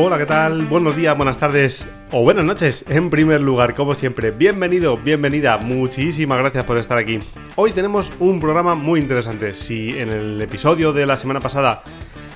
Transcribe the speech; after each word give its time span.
Hola, 0.00 0.16
¿qué 0.16 0.26
tal? 0.26 0.64
Buenos 0.66 0.94
días, 0.94 1.16
buenas 1.16 1.38
tardes 1.38 1.84
o 2.12 2.22
buenas 2.22 2.44
noches. 2.44 2.84
En 2.88 3.10
primer 3.10 3.40
lugar, 3.40 3.74
como 3.74 3.96
siempre, 3.96 4.30
bienvenido, 4.30 4.96
bienvenida. 4.96 5.58
Muchísimas 5.58 6.38
gracias 6.38 6.64
por 6.64 6.78
estar 6.78 6.98
aquí. 6.98 7.18
Hoy 7.56 7.72
tenemos 7.72 8.12
un 8.20 8.38
programa 8.38 8.76
muy 8.76 9.00
interesante. 9.00 9.54
Si 9.54 9.98
en 9.98 10.10
el 10.10 10.40
episodio 10.40 10.92
de 10.92 11.04
la 11.04 11.16
semana 11.16 11.40
pasada 11.40 11.82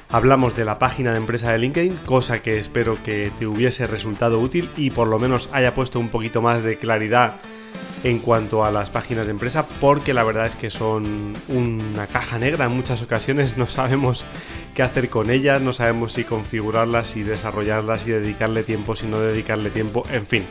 hablamos 0.09 0.57
de 0.57 0.65
la 0.65 0.81
página 0.81 1.13
de 1.13 1.19
empresa 1.19 1.53
de 1.53 1.59
LinkedIn, 1.59 1.99
cosa 2.05 2.43
que 2.43 2.59
espero 2.59 3.01
que 3.01 3.31
te 3.39 3.47
hubiese 3.47 3.87
resultado 3.87 4.41
útil 4.41 4.69
y 4.77 4.91
por 4.91 5.07
lo 5.07 5.21
menos 5.21 5.49
haya 5.53 5.73
puesto 5.73 6.01
un 6.01 6.09
poquito 6.09 6.43
más 6.43 6.65
de 6.65 6.79
claridad 6.79 7.37
en 8.05 8.19
cuanto 8.19 8.65
a 8.65 8.71
las 8.71 8.91
páginas 8.91 9.27
de 9.27 9.33
empresa, 9.33 9.67
porque 9.81 10.13
la 10.13 10.25
verdad 10.25 10.47
es 10.47 10.57
que 10.57 10.71
son 10.71 11.35
una 11.49 12.07
caja 12.07 12.39
negra 12.39 12.67
en 12.67 12.73
muchas 12.73 13.03
ocasiones, 13.03 13.57
no 13.59 13.69
sabemos 13.69 14.25
qué 14.75 14.83
hacer 14.83 15.09
con 15.09 15.31
ellas, 15.31 15.63
no 15.63 15.73
sabemos 15.73 16.13
si 16.13 16.25
configurarlas, 16.25 17.09
si 17.09 17.23
desarrollarlas, 17.23 18.03
si 18.03 18.11
dedicarle 18.11 18.65
tiempo, 18.65 18.97
si 18.97 19.07
no 19.07 19.21
dedicarle 19.21 19.71
tiempo, 19.71 20.05
en 20.11 20.27
fin. 20.27 20.45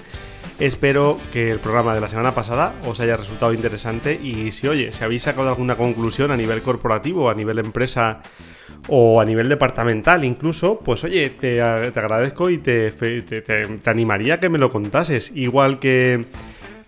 Espero 0.59 1.20
que 1.34 1.49
el 1.49 1.59
programa 1.59 1.95
de 1.95 2.02
la 2.02 2.08
semana 2.08 2.35
pasada 2.35 2.75
os 2.85 2.99
haya 2.99 3.17
resultado 3.17 3.52
interesante 3.52 4.13
y 4.22 4.52
si 4.52 4.67
oye, 4.67 4.94
si 4.94 5.03
habéis 5.03 5.23
sacado 5.23 5.49
alguna 5.49 5.75
conclusión 5.75 6.30
a 6.30 6.38
nivel 6.38 6.61
corporativo, 6.61 7.31
a 7.31 7.33
nivel 7.33 7.58
empresa 7.58 8.22
o 8.88 9.20
a 9.20 9.25
nivel 9.25 9.49
departamental 9.49 10.23
incluso, 10.23 10.80
pues 10.80 11.03
oye, 11.03 11.31
te, 11.31 11.63
agradezco 11.63 12.52
y 12.52 12.59
te, 12.59 12.91
te 12.91 13.89
animaría 13.89 14.36
a 14.36 14.39
que 14.39 14.49
me 14.49 14.59
lo 14.59 14.72
contases. 14.72 15.31
Igual 15.33 15.80
que 15.80 16.27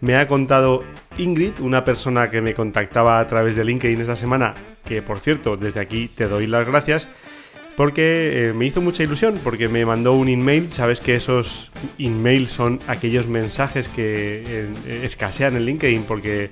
me 0.03 0.17
ha 0.17 0.27
contado 0.27 0.83
Ingrid, 1.17 1.61
una 1.61 1.85
persona 1.85 2.29
que 2.29 2.41
me 2.41 2.53
contactaba 2.53 3.21
a 3.21 3.27
través 3.27 3.55
de 3.55 3.63
LinkedIn 3.63 4.01
esta 4.01 4.17
semana, 4.17 4.53
que 4.83 5.01
por 5.01 5.17
cierto, 5.17 5.55
desde 5.55 5.79
aquí 5.79 6.09
te 6.09 6.27
doy 6.27 6.45
las 6.45 6.67
gracias, 6.67 7.07
porque 7.77 8.49
eh, 8.49 8.53
me 8.53 8.65
hizo 8.65 8.81
mucha 8.81 9.01
ilusión, 9.01 9.39
porque 9.41 9.69
me 9.69 9.85
mandó 9.85 10.11
un 10.11 10.27
email, 10.27 10.73
sabes 10.73 10.99
que 10.99 11.15
esos 11.15 11.71
emails 11.97 12.51
son 12.51 12.81
aquellos 12.87 13.29
mensajes 13.29 13.87
que 13.87 14.43
eh, 14.45 15.01
escasean 15.03 15.55
en 15.55 15.65
LinkedIn 15.65 16.03
porque 16.03 16.51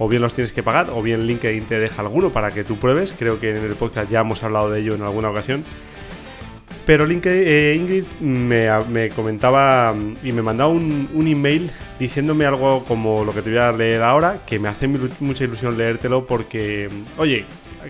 o 0.00 0.08
bien 0.08 0.20
los 0.20 0.34
tienes 0.34 0.50
que 0.50 0.64
pagar 0.64 0.90
o 0.90 1.00
bien 1.00 1.24
LinkedIn 1.24 1.66
te 1.66 1.78
deja 1.78 2.02
alguno 2.02 2.32
para 2.32 2.50
que 2.50 2.64
tú 2.64 2.78
pruebes, 2.78 3.14
creo 3.16 3.38
que 3.38 3.56
en 3.56 3.64
el 3.64 3.76
podcast 3.76 4.10
ya 4.10 4.20
hemos 4.20 4.42
hablado 4.42 4.70
de 4.70 4.80
ello 4.80 4.96
en 4.96 5.02
alguna 5.02 5.30
ocasión. 5.30 5.64
Pero 6.88 7.06
eh, 7.06 7.76
Ingrid 7.78 8.04
me, 8.20 9.10
comentaba 9.10 9.92
mm, 9.92 10.26
y 10.26 10.32
me 10.32 10.40
mandaba 10.40 10.70
un, 10.70 11.26
email 11.28 11.70
diciéndome 11.98 12.46
algo 12.46 12.82
como 12.86 13.26
lo 13.26 13.34
que 13.34 13.42
te 13.42 13.50
voy 13.50 13.58
a 13.58 13.72
leer 13.72 14.02
ahora, 14.02 14.40
que 14.46 14.58
me 14.58 14.68
hace 14.68 14.88
mucha 14.88 15.44
ilusión 15.44 15.76
leértelo 15.76 16.26
porque, 16.26 16.88
mm, 16.90 17.20
oye, 17.20 17.44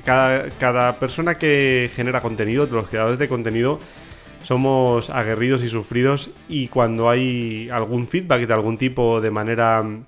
cada, 0.05 0.51
cada 0.59 0.99
persona 0.99 1.39
que 1.39 1.93
genera 1.95 2.21
contenido, 2.21 2.67
los 2.67 2.89
creadores 2.89 3.21
de 3.21 3.29
contenido, 3.29 3.79
somos 4.43 5.11
aguerridos 5.11 5.63
y 5.63 5.69
sufridos 5.69 6.31
y 6.49 6.67
cuando 6.67 7.09
hay 7.09 7.71
algún 7.71 8.09
feedback 8.09 8.49
de 8.49 8.53
algún 8.53 8.79
tipo 8.79 9.21
de 9.21 9.31
manera 9.31 9.81
mm, 9.81 10.07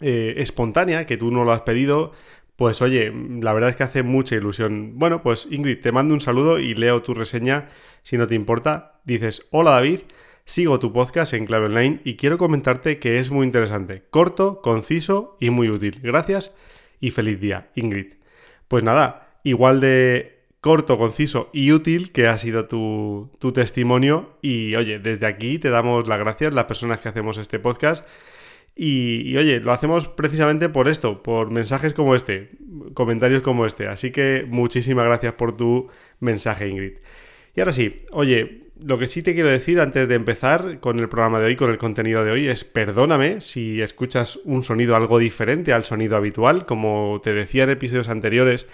eh, 0.00 0.32
espontánea, 0.38 1.04
que 1.04 1.18
tú 1.18 1.30
no 1.30 1.44
lo 1.44 1.52
has 1.52 1.60
pedido, 1.60 2.12
pues 2.58 2.82
oye, 2.82 3.12
la 3.40 3.52
verdad 3.52 3.70
es 3.70 3.76
que 3.76 3.84
hace 3.84 4.02
mucha 4.02 4.34
ilusión. 4.34 4.98
Bueno, 4.98 5.22
pues 5.22 5.46
Ingrid, 5.48 5.80
te 5.80 5.92
mando 5.92 6.12
un 6.12 6.20
saludo 6.20 6.58
y 6.58 6.74
leo 6.74 7.02
tu 7.02 7.14
reseña 7.14 7.68
si 8.02 8.18
no 8.18 8.26
te 8.26 8.34
importa. 8.34 9.00
Dices, 9.04 9.46
hola 9.52 9.70
David, 9.70 10.00
sigo 10.44 10.80
tu 10.80 10.92
podcast 10.92 11.34
en 11.34 11.46
Clave 11.46 11.66
Online 11.66 12.00
y 12.02 12.16
quiero 12.16 12.36
comentarte 12.36 12.98
que 12.98 13.20
es 13.20 13.30
muy 13.30 13.46
interesante, 13.46 14.02
corto, 14.10 14.60
conciso 14.60 15.36
y 15.38 15.50
muy 15.50 15.70
útil. 15.70 16.00
Gracias 16.02 16.52
y 16.98 17.12
feliz 17.12 17.38
día, 17.40 17.70
Ingrid. 17.76 18.14
Pues 18.66 18.82
nada, 18.82 19.38
igual 19.44 19.80
de 19.80 20.40
corto, 20.60 20.98
conciso 20.98 21.50
y 21.52 21.70
útil 21.70 22.10
que 22.10 22.26
ha 22.26 22.38
sido 22.38 22.66
tu, 22.66 23.30
tu 23.38 23.52
testimonio 23.52 24.36
y 24.42 24.74
oye, 24.74 24.98
desde 24.98 25.26
aquí 25.26 25.60
te 25.60 25.70
damos 25.70 26.08
las 26.08 26.18
gracias 26.18 26.52
las 26.52 26.64
personas 26.64 26.98
que 26.98 27.08
hacemos 27.08 27.38
este 27.38 27.60
podcast 27.60 28.04
y, 28.74 29.36
oye, 29.36 29.60
lo 29.60 29.72
hacemos 29.72 30.08
precisamente 30.08 30.68
por 30.68 30.88
esto, 30.88 31.22
por 31.22 31.50
mensajes 31.50 31.94
como 31.94 32.14
este, 32.14 32.50
comentarios 32.94 33.42
como 33.42 33.66
este. 33.66 33.88
Así 33.88 34.12
que 34.12 34.44
muchísimas 34.48 35.04
gracias 35.04 35.34
por 35.34 35.56
tu 35.56 35.88
mensaje, 36.20 36.68
Ingrid. 36.68 36.98
Y 37.56 37.60
ahora 37.60 37.72
sí, 37.72 37.96
oye, 38.12 38.68
lo 38.80 38.98
que 38.98 39.08
sí 39.08 39.22
te 39.22 39.34
quiero 39.34 39.50
decir 39.50 39.80
antes 39.80 40.06
de 40.06 40.14
empezar 40.14 40.78
con 40.78 40.98
el 41.00 41.08
programa 41.08 41.40
de 41.40 41.46
hoy, 41.46 41.56
con 41.56 41.70
el 41.70 41.78
contenido 41.78 42.24
de 42.24 42.30
hoy, 42.30 42.46
es 42.46 42.62
perdóname 42.62 43.40
si 43.40 43.82
escuchas 43.82 44.38
un 44.44 44.62
sonido 44.62 44.94
algo 44.94 45.18
diferente 45.18 45.72
al 45.72 45.84
sonido 45.84 46.16
habitual. 46.16 46.64
Como 46.64 47.20
te 47.22 47.32
decía 47.32 47.64
en 47.64 47.70
episodios 47.70 48.08
anteriores, 48.08 48.68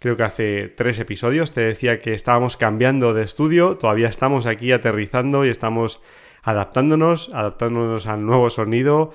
creo 0.00 0.16
que 0.16 0.24
hace 0.24 0.68
tres 0.68 0.98
episodios, 0.98 1.52
te 1.52 1.60
decía 1.60 2.00
que 2.00 2.14
estábamos 2.14 2.56
cambiando 2.56 3.14
de 3.14 3.22
estudio, 3.22 3.76
todavía 3.76 4.08
estamos 4.08 4.46
aquí 4.46 4.72
aterrizando 4.72 5.44
y 5.46 5.48
estamos 5.48 6.00
adaptándonos, 6.44 7.30
adaptándonos 7.32 8.06
al 8.06 8.24
nuevo 8.24 8.50
sonido, 8.50 9.12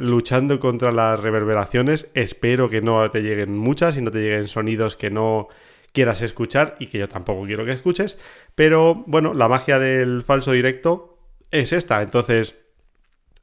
luchando 0.00 0.58
contra 0.58 0.90
las 0.92 1.20
reverberaciones. 1.20 2.08
Espero 2.14 2.70
que 2.70 2.80
no 2.80 3.08
te 3.10 3.20
lleguen 3.20 3.56
muchas 3.56 3.98
y 3.98 4.02
no 4.02 4.10
te 4.10 4.20
lleguen 4.20 4.48
sonidos 4.48 4.96
que 4.96 5.10
no 5.10 5.48
quieras 5.92 6.22
escuchar 6.22 6.74
y 6.78 6.86
que 6.86 6.98
yo 6.98 7.08
tampoco 7.08 7.44
quiero 7.44 7.66
que 7.66 7.72
escuches. 7.72 8.16
Pero 8.54 9.04
bueno, 9.06 9.34
la 9.34 9.48
magia 9.48 9.78
del 9.78 10.22
falso 10.22 10.52
directo 10.52 11.18
es 11.50 11.74
esta. 11.74 12.00
Entonces, 12.00 12.56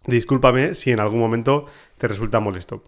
discúlpame 0.08 0.74
si 0.74 0.92
en 0.92 1.00
algún 1.00 1.20
momento 1.20 1.68
te 2.00 2.08
resulta 2.08 2.40
molesto. 2.40 2.82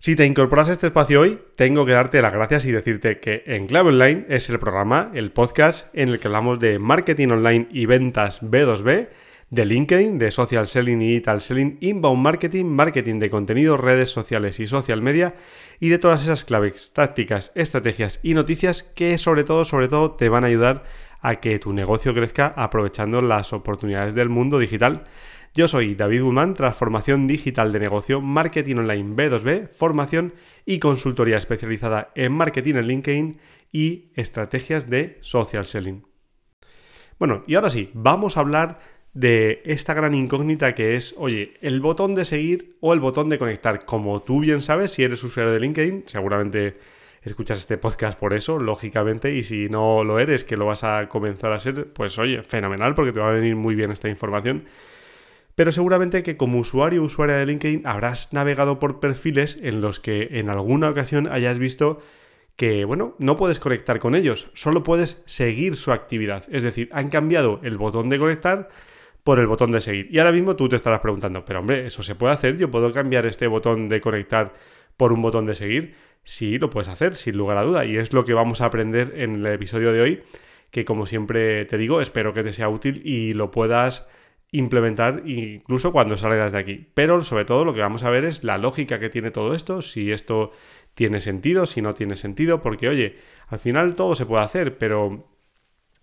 Si 0.00 0.16
te 0.16 0.26
incorporas 0.26 0.68
a 0.68 0.72
este 0.72 0.88
espacio 0.88 1.20
hoy, 1.20 1.38
tengo 1.54 1.86
que 1.86 1.92
darte 1.92 2.20
las 2.20 2.32
gracias 2.32 2.64
y 2.64 2.72
decirte 2.72 3.20
que 3.20 3.44
En 3.46 3.68
Clave 3.68 3.90
Online 3.90 4.26
es 4.28 4.50
el 4.50 4.58
programa, 4.58 5.12
el 5.14 5.30
podcast 5.30 5.94
en 5.94 6.08
el 6.08 6.18
que 6.18 6.26
hablamos 6.26 6.58
de 6.58 6.80
marketing 6.80 7.28
online 7.28 7.68
y 7.70 7.86
ventas 7.86 8.42
B2B 8.42 9.08
de 9.52 9.66
LinkedIn, 9.66 10.16
de 10.16 10.30
social 10.30 10.66
selling 10.66 11.02
y 11.02 11.08
digital 11.08 11.42
selling, 11.42 11.76
inbound 11.82 12.22
marketing, 12.22 12.64
marketing 12.64 13.18
de 13.18 13.28
contenido, 13.28 13.76
redes 13.76 14.08
sociales 14.08 14.58
y 14.60 14.66
social 14.66 15.02
media 15.02 15.34
y 15.78 15.90
de 15.90 15.98
todas 15.98 16.22
esas 16.22 16.46
claves, 16.46 16.94
tácticas, 16.94 17.52
estrategias 17.54 18.18
y 18.22 18.32
noticias 18.32 18.82
que 18.82 19.18
sobre 19.18 19.44
todo, 19.44 19.66
sobre 19.66 19.88
todo 19.88 20.12
te 20.12 20.30
van 20.30 20.44
a 20.44 20.46
ayudar 20.46 20.84
a 21.20 21.40
que 21.40 21.58
tu 21.58 21.74
negocio 21.74 22.14
crezca 22.14 22.54
aprovechando 22.56 23.20
las 23.20 23.52
oportunidades 23.52 24.14
del 24.14 24.30
mundo 24.30 24.58
digital. 24.58 25.04
Yo 25.52 25.68
soy 25.68 25.94
David 25.96 26.22
Guzmán, 26.22 26.54
transformación 26.54 27.26
digital 27.26 27.72
de 27.72 27.80
negocio, 27.80 28.22
marketing 28.22 28.76
online 28.76 29.14
B2B, 29.14 29.68
formación 29.68 30.32
y 30.64 30.78
consultoría 30.78 31.36
especializada 31.36 32.10
en 32.14 32.32
marketing 32.32 32.76
en 32.76 32.86
LinkedIn 32.86 33.40
y 33.70 34.12
estrategias 34.14 34.88
de 34.88 35.18
social 35.20 35.66
selling. 35.66 36.06
Bueno, 37.22 37.44
y 37.46 37.54
ahora 37.54 37.70
sí, 37.70 37.88
vamos 37.94 38.36
a 38.36 38.40
hablar 38.40 38.80
de 39.14 39.62
esta 39.64 39.94
gran 39.94 40.14
incógnita 40.14 40.74
que 40.74 40.96
es, 40.96 41.14
oye, 41.18 41.54
el 41.60 41.80
botón 41.80 42.14
de 42.14 42.24
seguir 42.24 42.76
o 42.80 42.92
el 42.92 43.00
botón 43.00 43.28
de 43.28 43.38
conectar. 43.38 43.84
Como 43.84 44.20
tú 44.20 44.40
bien 44.40 44.62
sabes, 44.62 44.92
si 44.92 45.02
eres 45.02 45.22
usuario 45.22 45.52
de 45.52 45.60
LinkedIn, 45.60 46.04
seguramente 46.06 46.76
escuchas 47.22 47.58
este 47.58 47.78
podcast 47.78 48.18
por 48.18 48.32
eso, 48.32 48.58
lógicamente, 48.58 49.34
y 49.34 49.42
si 49.42 49.68
no 49.68 50.02
lo 50.02 50.18
eres, 50.18 50.44
que 50.44 50.56
lo 50.56 50.66
vas 50.66 50.82
a 50.82 51.08
comenzar 51.08 51.52
a 51.52 51.58
ser, 51.58 51.88
pues 51.92 52.18
oye, 52.18 52.42
fenomenal, 52.42 52.94
porque 52.94 53.12
te 53.12 53.20
va 53.20 53.28
a 53.28 53.32
venir 53.32 53.54
muy 53.54 53.74
bien 53.74 53.92
esta 53.92 54.08
información. 54.08 54.64
Pero 55.54 55.70
seguramente 55.70 56.22
que 56.22 56.38
como 56.38 56.58
usuario 56.58 57.02
o 57.02 57.04
usuaria 57.04 57.36
de 57.36 57.46
LinkedIn 57.46 57.86
habrás 57.86 58.32
navegado 58.32 58.78
por 58.78 59.00
perfiles 59.00 59.58
en 59.60 59.82
los 59.82 60.00
que 60.00 60.28
en 60.32 60.48
alguna 60.48 60.88
ocasión 60.88 61.28
hayas 61.28 61.58
visto 61.58 62.00
que, 62.56 62.84
bueno, 62.86 63.14
no 63.18 63.36
puedes 63.36 63.60
conectar 63.60 63.98
con 63.98 64.14
ellos, 64.14 64.50
solo 64.54 64.82
puedes 64.82 65.22
seguir 65.26 65.76
su 65.76 65.92
actividad. 65.92 66.44
Es 66.50 66.62
decir, 66.62 66.88
han 66.92 67.10
cambiado 67.10 67.60
el 67.62 67.76
botón 67.76 68.08
de 68.08 68.18
conectar 68.18 68.70
por 69.24 69.38
el 69.38 69.46
botón 69.46 69.70
de 69.72 69.80
seguir. 69.80 70.08
Y 70.10 70.18
ahora 70.18 70.32
mismo 70.32 70.56
tú 70.56 70.68
te 70.68 70.76
estarás 70.76 71.00
preguntando, 71.00 71.44
pero 71.44 71.60
hombre, 71.60 71.86
¿eso 71.86 72.02
se 72.02 72.14
puede 72.14 72.34
hacer? 72.34 72.56
¿Yo 72.56 72.70
puedo 72.70 72.92
cambiar 72.92 73.26
este 73.26 73.46
botón 73.46 73.88
de 73.88 74.00
conectar 74.00 74.54
por 74.96 75.12
un 75.12 75.22
botón 75.22 75.46
de 75.46 75.54
seguir? 75.54 75.94
Sí, 76.24 76.58
lo 76.58 76.70
puedes 76.70 76.88
hacer, 76.88 77.16
sin 77.16 77.36
lugar 77.36 77.56
a 77.56 77.62
duda. 77.62 77.84
Y 77.84 77.96
es 77.96 78.12
lo 78.12 78.24
que 78.24 78.34
vamos 78.34 78.60
a 78.60 78.66
aprender 78.66 79.14
en 79.16 79.36
el 79.36 79.46
episodio 79.46 79.92
de 79.92 80.00
hoy, 80.00 80.22
que 80.70 80.84
como 80.84 81.06
siempre 81.06 81.64
te 81.66 81.78
digo, 81.78 82.00
espero 82.00 82.32
que 82.32 82.42
te 82.42 82.52
sea 82.52 82.68
útil 82.68 83.02
y 83.04 83.34
lo 83.34 83.50
puedas 83.50 84.06
implementar 84.52 85.22
incluso 85.24 85.92
cuando 85.92 86.16
salgas 86.16 86.52
de 86.52 86.58
aquí. 86.58 86.88
Pero 86.94 87.22
sobre 87.22 87.44
todo 87.44 87.64
lo 87.64 87.74
que 87.74 87.80
vamos 87.80 88.04
a 88.04 88.10
ver 88.10 88.24
es 88.24 88.44
la 88.44 88.58
lógica 88.58 89.00
que 89.00 89.08
tiene 89.08 89.30
todo 89.30 89.54
esto, 89.54 89.82
si 89.82 90.12
esto 90.12 90.52
tiene 90.94 91.20
sentido, 91.20 91.66
si 91.66 91.80
no 91.80 91.94
tiene 91.94 92.16
sentido, 92.16 92.62
porque 92.62 92.88
oye, 92.88 93.16
al 93.48 93.58
final 93.58 93.94
todo 93.94 94.14
se 94.14 94.26
puede 94.26 94.44
hacer, 94.44 94.78
pero 94.78 95.26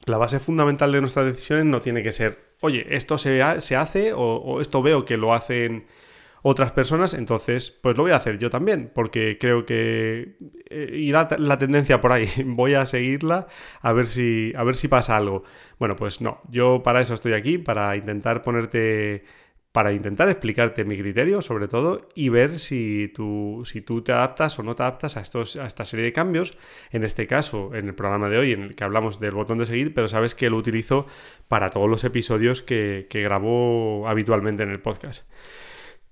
la 0.06 0.18
base 0.18 0.40
fundamental 0.40 0.92
de 0.92 1.02
nuestras 1.02 1.26
decisiones 1.26 1.66
no 1.66 1.82
tiene 1.82 2.04
que 2.04 2.12
ser 2.12 2.50
oye, 2.62 2.86
esto 2.96 3.18
se, 3.18 3.62
se 3.62 3.76
hace 3.76 4.14
o, 4.16 4.62
esto 4.62 4.82
veo 4.82 5.06
que 5.06 5.18
lo 5.18 5.34
hacen 5.34 5.88
otras 6.42 6.72
personas, 6.72 7.14
entonces 7.14 7.70
pues 7.70 7.98
lo 7.98 8.04
voy 8.04 8.14
a 8.14 8.16
hacer 8.16 8.38
yo 8.38 8.50
también, 8.50 8.92
porque 8.96 9.38
creo 9.38 9.66
que 9.66 10.38
eh, 10.70 10.90
irá 10.94 11.28
la 11.38 11.58
tendencia 11.58 12.00
por 12.00 12.14
ahí, 12.14 12.30
voy 12.46 12.76
a 12.76 12.86
seguirla 12.86 13.48
a 13.82 13.92
ver 13.92 14.08
si 14.08 14.54
a 14.56 14.64
ver 14.64 14.76
si 14.78 14.88
pasa 14.88 15.18
algo. 15.18 15.44
Bueno, 15.80 15.96
pues 15.96 16.22
no, 16.22 16.42
yo 16.50 16.82
para 16.84 17.02
eso 17.02 17.14
estoy 17.14 17.34
aquí, 17.34 17.58
para 17.58 17.96
intentar 17.98 18.42
ponerte 18.42 19.26
para 19.72 19.94
intentar 19.94 20.30
explicarte 20.30 20.84
mi 20.84 20.98
criterio, 20.98 21.42
sobre 21.42 21.68
todo, 21.68 22.10
y 22.16 22.30
ver 22.30 22.58
si 22.58 23.12
tú, 23.14 23.64
si 23.66 23.82
tú 23.82 24.02
te 24.02 24.12
adaptas 24.12 24.58
o 24.58 24.64
no 24.64 24.76
te 24.76 24.84
adaptas 24.84 25.16
a, 25.18 25.22
estos, 25.22 25.58
a 25.58 25.68
esta 25.68 25.86
serie 25.86 26.06
de 26.06 26.14
cambios. 26.14 26.58
En 26.92 27.04
este 27.04 27.28
caso, 27.28 27.76
en 27.76 27.88
el 27.88 27.94
programa 27.94 28.30
de 28.30 28.40
hoy, 28.40 28.52
en 28.54 28.64
el 28.64 28.76
que 28.76 28.84
hablamos 28.84 29.20
del 29.20 29.32
botón 29.32 29.60
de 29.60 29.68
seguir, 29.68 29.94
pero 29.94 30.08
sabes 30.08 30.34
que 30.34 30.50
lo 30.50 30.58
utilizo 30.58 31.06
para 31.48 31.70
todos 31.70 31.90
los 31.90 32.04
episodios 32.04 32.64
que, 32.64 33.06
que 33.10 33.22
grabo 33.22 34.08
habitualmente 34.08 34.64
en 34.64 34.70
el 34.70 34.82
podcast. 34.82 35.26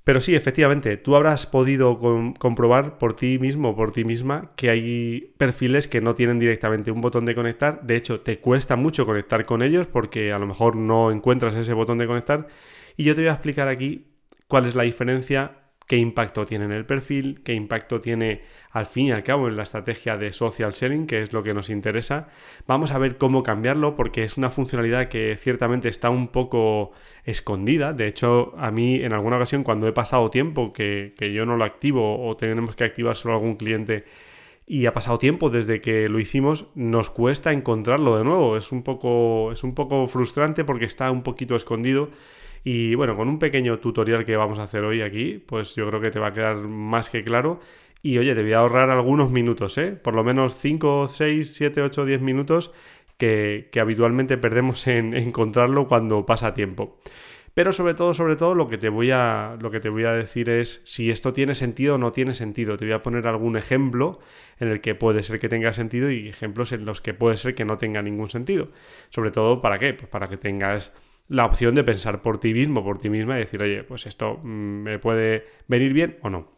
Pero 0.08 0.22
sí, 0.22 0.36
efectivamente, 0.36 0.96
tú 0.96 1.18
habrás 1.18 1.46
podido 1.46 2.00
comprobar 2.40 2.98
por 2.98 3.14
ti 3.14 3.40
mismo, 3.40 3.76
por 3.76 3.92
ti 3.92 4.06
misma, 4.06 4.54
que 4.56 4.70
hay 4.70 5.34
perfiles 5.38 5.90
que 5.90 6.00
no 6.00 6.16
tienen 6.16 6.40
directamente 6.40 6.92
un 6.92 7.02
botón 7.02 7.26
de 7.26 7.36
conectar. 7.36 7.82
De 7.82 7.98
hecho, 7.98 8.22
te 8.22 8.40
cuesta 8.40 8.78
mucho 8.78 9.06
conectar 9.06 9.46
con 9.46 9.62
ellos 9.62 9.86
porque 9.86 10.32
a 10.32 10.40
lo 10.40 10.48
mejor 10.48 10.78
no 10.78 11.12
encuentras 11.12 11.56
ese 11.56 11.74
botón 11.74 11.98
de 11.98 12.08
conectar. 12.08 12.48
Y 12.98 13.06
yo 13.06 13.16
te 13.16 13.22
voy 13.22 13.30
a 13.30 13.34
explicar 13.34 13.70
aquí 13.70 14.08
cuál 14.48 14.66
es 14.66 14.76
la 14.76 14.84
diferencia 14.84 15.58
qué 15.88 15.98
impacto 15.98 16.46
tiene 16.46 16.66
en 16.66 16.74
el 16.74 16.86
perfil, 16.86 17.40
qué 17.44 17.54
impacto 17.54 18.02
tiene 18.02 18.42
al 18.72 18.86
fin 18.86 19.08
y 19.08 19.12
al 19.12 19.24
cabo 19.24 19.48
en 19.48 19.56
la 19.56 19.64
estrategia 19.64 20.18
de 20.18 20.34
social 20.34 20.74
sharing, 20.74 21.08
que 21.08 21.22
es 21.22 21.32
lo 21.32 21.44
que 21.44 21.54
nos 21.54 21.70
interesa. 21.70 22.28
Vamos 22.68 22.92
a 22.92 22.98
ver 22.98 23.18
cómo 23.18 23.42
cambiarlo 23.42 23.96
porque 23.96 24.24
es 24.24 24.38
una 24.38 24.50
funcionalidad 24.50 25.08
que 25.08 25.38
ciertamente 25.40 25.88
está 25.88 26.10
un 26.10 26.28
poco 26.28 26.92
escondida. 27.24 27.94
De 27.94 28.08
hecho, 28.08 28.54
a 28.58 28.70
mí 28.70 28.96
en 28.96 29.14
alguna 29.14 29.38
ocasión 29.38 29.64
cuando 29.64 29.88
he 29.88 29.94
pasado 29.94 30.30
tiempo 30.30 30.74
que, 30.74 31.14
yo 31.34 31.46
no 31.46 31.56
lo 31.56 31.64
activo 31.64 32.28
o 32.28 32.36
tenemos 32.36 32.76
que 32.76 32.84
activar 32.84 33.16
solo 33.16 33.36
algún 33.36 33.56
cliente 33.56 34.04
y 34.66 34.86
ha 34.88 34.94
pasado 34.94 35.18
tiempo 35.18 35.50
desde 35.50 35.80
que 35.80 36.10
lo 36.10 36.20
hicimos, 36.20 36.68
nos 36.76 37.10
cuesta 37.10 37.54
encontrarlo 37.54 38.18
de 38.18 38.26
nuevo. 38.26 38.58
Es 38.58 38.74
un 38.74 38.84
poco, 38.84 39.54
es 39.54 39.64
un 39.64 39.74
poco 39.74 40.06
frustrante 40.08 40.66
porque 40.66 40.84
está 40.84 41.10
un 41.12 41.24
poquito 41.24 41.56
escondido 41.56 42.10
y 42.70 42.96
bueno, 42.96 43.16
con 43.16 43.30
un 43.30 43.40
pequeño 43.40 43.80
tutorial 43.80 44.26
que 44.26 44.36
vamos 44.36 44.60
a 44.60 44.64
hacer 44.64 44.84
hoy 44.84 45.02
aquí, 45.02 45.42
pues 45.48 45.74
yo 45.76 45.88
creo 45.88 46.02
que 46.02 46.12
te 46.12 46.20
va 46.20 46.28
a 46.28 46.34
quedar 46.34 46.58
más 46.58 47.10
que 47.10 47.24
claro. 47.24 47.62
Y 48.04 48.18
oye, 48.18 48.36
te 48.36 48.42
voy 48.42 48.52
a 48.52 48.60
ahorrar 48.60 48.90
algunos 48.90 49.32
minutos, 49.32 49.78
¿eh? 49.78 49.94
Por 49.94 50.16
lo 50.16 50.26
menos 50.26 50.58
5, 50.58 51.08
6, 51.08 51.54
7, 51.54 51.82
8, 51.82 52.04
10 52.04 52.20
minutos 52.20 52.74
que, 53.18 53.70
habitualmente 53.80 54.38
perdemos 54.38 54.86
en 54.88 55.14
encontrarlo 55.16 55.88
cuando 55.88 56.26
pasa 56.26 56.54
tiempo. 56.54 57.00
Pero 57.54 57.72
sobre 57.72 57.94
todo, 57.94 58.14
sobre 58.14 58.36
todo, 58.36 58.54
lo 58.54 58.68
que, 58.68 58.78
te 58.78 58.90
voy 58.90 59.12
a, 59.12 59.58
lo 59.62 59.72
que 59.72 59.80
te 59.80 59.88
voy 59.88 60.04
a 60.04 60.12
decir 60.12 60.50
es 60.50 60.82
si 60.84 61.10
esto 61.10 61.32
tiene 61.32 61.56
sentido 61.56 61.96
o 61.96 61.98
no 61.98 62.12
tiene 62.12 62.34
sentido. 62.34 62.76
Te 62.76 62.84
voy 62.84 62.96
a 62.96 63.02
poner 63.02 63.28
algún 63.28 63.56
ejemplo 63.56 64.20
en 64.60 64.68
el 64.68 64.82
que 64.82 64.94
puede 64.94 65.24
ser 65.24 65.40
que 65.40 65.48
tenga 65.48 65.72
sentido 65.72 66.12
y 66.12 66.28
ejemplos 66.28 66.74
en 66.74 66.84
los 66.84 67.00
que 67.00 67.14
puede 67.14 67.38
ser 67.38 67.56
que 67.56 67.64
no 67.64 67.78
tenga 67.78 68.02
ningún 68.02 68.30
sentido. 68.30 68.72
Sobre 69.10 69.32
todo, 69.32 69.62
¿para 69.62 69.80
qué? 69.80 69.94
Pues 69.94 70.10
para 70.10 70.28
que 70.28 70.36
tengas 70.36 70.92
la 71.28 71.46
opción 71.46 71.76
de 71.76 71.84
pensar 71.84 72.22
por 72.22 72.40
ti 72.40 72.54
mismo, 72.54 72.84
por 72.84 72.98
ti 72.98 73.10
misma 73.10 73.38
y 73.38 73.42
decir, 73.42 73.62
oye, 73.62 73.84
pues 73.84 74.06
esto 74.06 74.40
mm, 74.44 74.48
me 74.48 75.00
puede 75.00 75.46
venir 75.68 75.94
bien 75.94 76.18
o 76.22 76.30
no. 76.30 76.58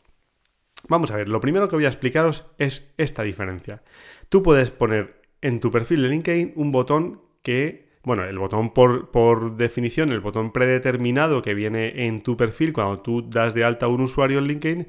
Vamos 0.88 1.12
a 1.12 1.18
ver, 1.18 1.28
lo 1.28 1.42
primero 1.42 1.68
que 1.68 1.76
voy 1.76 1.86
a 1.86 1.90
explicaros 1.90 2.46
es 2.58 2.92
esta 2.98 3.24
diferencia. 3.24 3.84
Tú 4.30 4.44
puedes 4.44 4.72
poner 4.72 5.22
en 5.42 5.60
tu 5.60 5.72
perfil 5.72 6.04
de 6.04 6.10
LinkedIn 6.10 6.54
un 6.56 6.72
botón 6.72 7.22
que, 7.44 7.90
bueno, 8.04 8.24
el 8.24 8.38
botón 8.40 8.74
por, 8.74 9.12
por 9.12 9.58
definición, 9.58 10.12
el 10.12 10.22
botón 10.22 10.52
predeterminado 10.52 11.42
que 11.42 11.54
viene 11.54 12.06
en 12.06 12.22
tu 12.22 12.38
perfil 12.38 12.74
cuando 12.74 13.02
tú 13.02 13.28
das 13.30 13.54
de 13.54 13.64
alta 13.64 13.88
a 13.88 13.90
un 13.90 14.02
usuario 14.02 14.40
en 14.40 14.46
LinkedIn, 14.46 14.88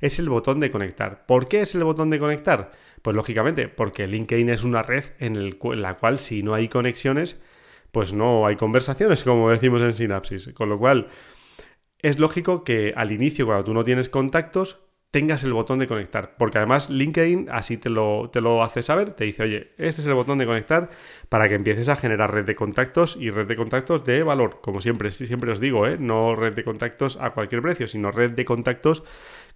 es 0.00 0.18
el 0.18 0.28
botón 0.28 0.60
de 0.60 0.70
conectar. 0.70 1.26
¿Por 1.26 1.48
qué 1.48 1.60
es 1.60 1.74
el 1.74 1.84
botón 1.84 2.10
de 2.10 2.18
conectar? 2.18 2.72
Pues 3.02 3.16
lógicamente, 3.16 3.68
porque 3.68 4.06
LinkedIn 4.06 4.50
es 4.50 4.64
una 4.64 4.82
red 4.82 5.04
en, 5.18 5.56
la 5.80 5.94
cual 5.94 6.18
si 6.18 6.42
no 6.42 6.54
hay 6.54 6.68
conexiones, 6.68 7.40
pues 7.92 8.12
no 8.12 8.46
hay 8.46 8.56
conversaciones, 8.56 9.24
como 9.24 9.50
decimos 9.50 9.80
en 9.82 9.92
Synapsis. 9.92 10.50
Con 10.54 10.68
lo 10.68 10.78
cual, 10.78 11.08
es 12.02 12.18
lógico 12.18 12.64
que 12.64 12.92
al 12.96 13.12
inicio, 13.12 13.46
cuando 13.46 13.64
tú 13.64 13.74
no 13.74 13.84
tienes 13.84 14.08
contactos, 14.08 14.80
tengas 15.10 15.42
el 15.44 15.52
botón 15.52 15.78
de 15.78 15.86
conectar. 15.86 16.36
Porque 16.36 16.58
además 16.58 16.88
LinkedIn 16.90 17.48
así 17.50 17.76
te 17.76 17.90
lo, 17.90 18.30
te 18.30 18.40
lo 18.40 18.62
hace 18.62 18.82
saber, 18.82 19.12
te 19.12 19.24
dice, 19.24 19.42
oye, 19.42 19.72
este 19.76 20.00
es 20.00 20.06
el 20.06 20.14
botón 20.14 20.38
de 20.38 20.46
conectar 20.46 20.90
para 21.28 21.48
que 21.48 21.54
empieces 21.54 21.88
a 21.88 21.96
generar 21.96 22.32
red 22.32 22.44
de 22.44 22.54
contactos 22.54 23.16
y 23.20 23.30
red 23.30 23.46
de 23.46 23.56
contactos 23.56 24.04
de 24.04 24.22
valor. 24.22 24.60
Como 24.60 24.80
siempre, 24.80 25.10
siempre 25.10 25.52
os 25.52 25.60
digo, 25.60 25.86
¿eh? 25.86 25.96
no 25.98 26.36
red 26.36 26.52
de 26.54 26.64
contactos 26.64 27.18
a 27.20 27.30
cualquier 27.30 27.62
precio, 27.62 27.88
sino 27.88 28.10
red 28.12 28.32
de 28.32 28.44
contactos 28.44 29.02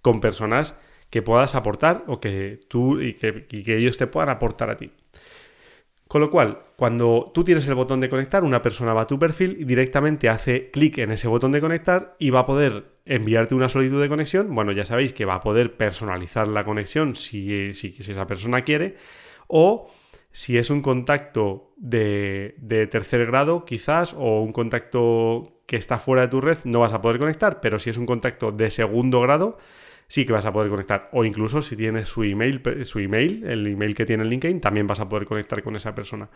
con 0.01 0.19
personas 0.19 0.77
que 1.09 1.21
puedas 1.21 1.55
aportar 1.55 2.03
o 2.07 2.19
que 2.19 2.59
tú 2.67 2.99
y 2.99 3.13
que 3.13 3.77
ellos 3.77 3.97
te 3.97 4.07
puedan 4.07 4.29
aportar 4.29 4.69
a 4.69 4.77
ti. 4.77 4.91
Con 6.07 6.21
lo 6.21 6.29
cual, 6.29 6.59
cuando 6.75 7.31
tú 7.33 7.43
tienes 7.43 7.67
el 7.67 7.73
botón 7.73 7.99
de 7.99 8.09
conectar, 8.09 8.43
una 8.43 8.61
persona 8.61 8.93
va 8.93 9.01
a 9.01 9.07
tu 9.07 9.17
perfil 9.17 9.55
y 9.59 9.63
directamente 9.63 10.29
hace 10.29 10.69
clic 10.69 10.99
en 10.99 11.11
ese 11.11 11.27
botón 11.27 11.51
de 11.51 11.61
conectar 11.61 12.15
y 12.19 12.29
va 12.29 12.41
a 12.41 12.45
poder 12.45 12.95
enviarte 13.05 13.55
una 13.55 13.69
solicitud 13.69 13.99
de 13.99 14.07
conexión. 14.07 14.53
Bueno, 14.53 14.71
ya 14.71 14.85
sabéis 14.85 15.13
que 15.13 15.25
va 15.25 15.35
a 15.35 15.41
poder 15.41 15.77
personalizar 15.77 16.47
la 16.47 16.63
conexión 16.63 17.15
si, 17.15 17.73
si, 17.73 17.95
esa 17.99 18.27
persona 18.27 18.61
quiere. 18.61 18.97
O 19.47 19.89
si 20.31 20.59
es 20.59 20.69
un 20.69 20.81
contacto 20.81 21.73
de, 21.77 22.55
de, 22.59 22.85
tercer 22.85 23.25
grado, 23.25 23.65
quizás, 23.65 24.13
o 24.13 24.41
un 24.41 24.51
contacto 24.51 25.61
que 25.65 25.77
está 25.77 25.97
fuera 25.97 26.23
de 26.23 26.27
tu 26.27 26.39
red, 26.39 26.59
no 26.65 26.81
vas 26.81 26.93
a 26.93 27.01
poder 27.01 27.17
conectar. 27.17 27.61
Pero 27.61 27.79
si 27.79 27.89
es 27.89 27.97
un 27.97 28.05
contacto 28.05 28.51
de 28.51 28.69
segundo 28.69 29.21
grado, 29.21 29.57
sí 30.07 30.25
que 30.25 30.33
vas 30.33 30.45
a 30.45 30.53
poder 30.53 30.69
conectar. 30.69 31.09
O 31.11 31.25
incluso 31.25 31.61
si 31.61 31.75
tienes 31.75 32.07
su 32.07 32.23
email, 32.23 32.61
su 32.83 32.99
email, 32.99 33.45
el 33.45 33.67
email 33.67 33.95
que 33.95 34.05
tiene 34.05 34.25
LinkedIn, 34.25 34.61
también 34.61 34.87
vas 34.87 34.99
a 34.99 35.09
poder 35.09 35.25
conectar 35.25 35.61
con 35.63 35.75
esa 35.75 35.95
persona. 35.95 36.29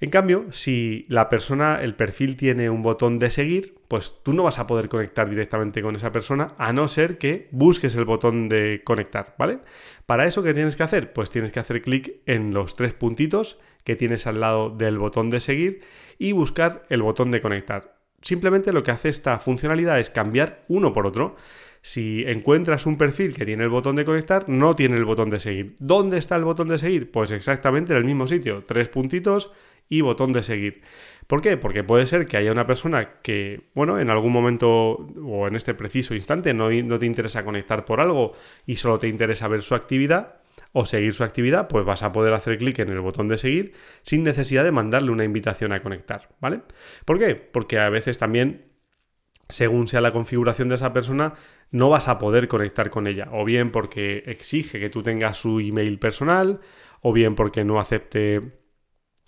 En 0.00 0.10
cambio, 0.10 0.46
si 0.50 1.06
la 1.08 1.28
persona, 1.28 1.80
el 1.80 1.94
perfil 1.94 2.36
tiene 2.36 2.68
un 2.68 2.82
botón 2.82 3.18
de 3.18 3.30
seguir, 3.30 3.74
pues 3.88 4.20
tú 4.22 4.32
no 4.32 4.42
vas 4.42 4.58
a 4.58 4.66
poder 4.66 4.88
conectar 4.88 5.30
directamente 5.30 5.82
con 5.82 5.96
esa 5.96 6.12
persona 6.12 6.54
a 6.58 6.72
no 6.72 6.88
ser 6.88 7.16
que 7.16 7.48
busques 7.52 7.94
el 7.94 8.04
botón 8.04 8.48
de 8.48 8.82
conectar, 8.84 9.34
¿vale? 9.38 9.60
Para 10.04 10.26
eso, 10.26 10.42
¿qué 10.42 10.52
tienes 10.52 10.76
que 10.76 10.82
hacer? 10.82 11.12
Pues 11.12 11.30
tienes 11.30 11.52
que 11.52 11.60
hacer 11.60 11.80
clic 11.80 12.16
en 12.26 12.52
los 12.52 12.76
tres 12.76 12.92
puntitos 12.92 13.58
que 13.84 13.96
tienes 13.96 14.26
al 14.26 14.40
lado 14.40 14.70
del 14.70 14.98
botón 14.98 15.30
de 15.30 15.40
seguir 15.40 15.80
y 16.18 16.32
buscar 16.32 16.84
el 16.88 17.02
botón 17.02 17.30
de 17.30 17.40
conectar. 17.40 17.96
Simplemente 18.20 18.72
lo 18.72 18.82
que 18.82 18.90
hace 18.90 19.10
esta 19.10 19.38
funcionalidad 19.38 20.00
es 20.00 20.10
cambiar 20.10 20.64
uno 20.68 20.92
por 20.92 21.06
otro. 21.06 21.36
Si 21.86 22.24
encuentras 22.26 22.86
un 22.86 22.96
perfil 22.96 23.34
que 23.34 23.44
tiene 23.44 23.62
el 23.62 23.68
botón 23.68 23.94
de 23.94 24.06
conectar, 24.06 24.48
no 24.48 24.74
tiene 24.74 24.96
el 24.96 25.04
botón 25.04 25.28
de 25.28 25.38
seguir. 25.38 25.76
¿Dónde 25.80 26.16
está 26.16 26.34
el 26.36 26.44
botón 26.44 26.68
de 26.68 26.78
seguir? 26.78 27.10
Pues 27.10 27.30
exactamente 27.30 27.92
en 27.92 27.98
el 27.98 28.04
mismo 28.06 28.26
sitio. 28.26 28.64
Tres 28.64 28.88
puntitos 28.88 29.52
y 29.90 30.00
botón 30.00 30.32
de 30.32 30.42
seguir. 30.42 30.80
¿Por 31.26 31.42
qué? 31.42 31.58
Porque 31.58 31.84
puede 31.84 32.06
ser 32.06 32.24
que 32.24 32.38
haya 32.38 32.52
una 32.52 32.66
persona 32.66 33.20
que, 33.20 33.68
bueno, 33.74 33.98
en 34.00 34.08
algún 34.08 34.32
momento 34.32 35.06
o 35.22 35.46
en 35.46 35.56
este 35.56 35.74
preciso 35.74 36.14
instante 36.14 36.54
no, 36.54 36.70
no 36.70 36.98
te 36.98 37.04
interesa 37.04 37.44
conectar 37.44 37.84
por 37.84 38.00
algo 38.00 38.32
y 38.64 38.76
solo 38.76 38.98
te 38.98 39.08
interesa 39.08 39.46
ver 39.48 39.62
su 39.62 39.74
actividad 39.74 40.36
o 40.72 40.86
seguir 40.86 41.12
su 41.12 41.22
actividad, 41.22 41.68
pues 41.68 41.84
vas 41.84 42.02
a 42.02 42.12
poder 42.12 42.32
hacer 42.32 42.56
clic 42.56 42.78
en 42.78 42.88
el 42.88 43.00
botón 43.00 43.28
de 43.28 43.36
seguir 43.36 43.74
sin 44.00 44.24
necesidad 44.24 44.64
de 44.64 44.72
mandarle 44.72 45.10
una 45.10 45.24
invitación 45.24 45.72
a 45.72 45.82
conectar, 45.82 46.30
¿vale? 46.40 46.62
¿Por 47.04 47.18
qué? 47.18 47.34
Porque 47.34 47.78
a 47.78 47.90
veces 47.90 48.18
también 48.18 48.64
según 49.48 49.88
sea 49.88 50.00
la 50.00 50.10
configuración 50.10 50.68
de 50.68 50.76
esa 50.76 50.92
persona, 50.92 51.34
no 51.74 51.90
vas 51.90 52.06
a 52.06 52.18
poder 52.18 52.46
conectar 52.46 52.88
con 52.88 53.08
ella. 53.08 53.28
O 53.32 53.44
bien 53.44 53.72
porque 53.72 54.22
exige 54.26 54.78
que 54.78 54.90
tú 54.90 55.02
tengas 55.02 55.38
su 55.38 55.58
email 55.58 55.98
personal, 55.98 56.60
o 57.00 57.12
bien 57.12 57.34
porque 57.34 57.64
no 57.64 57.80
acepte 57.80 58.60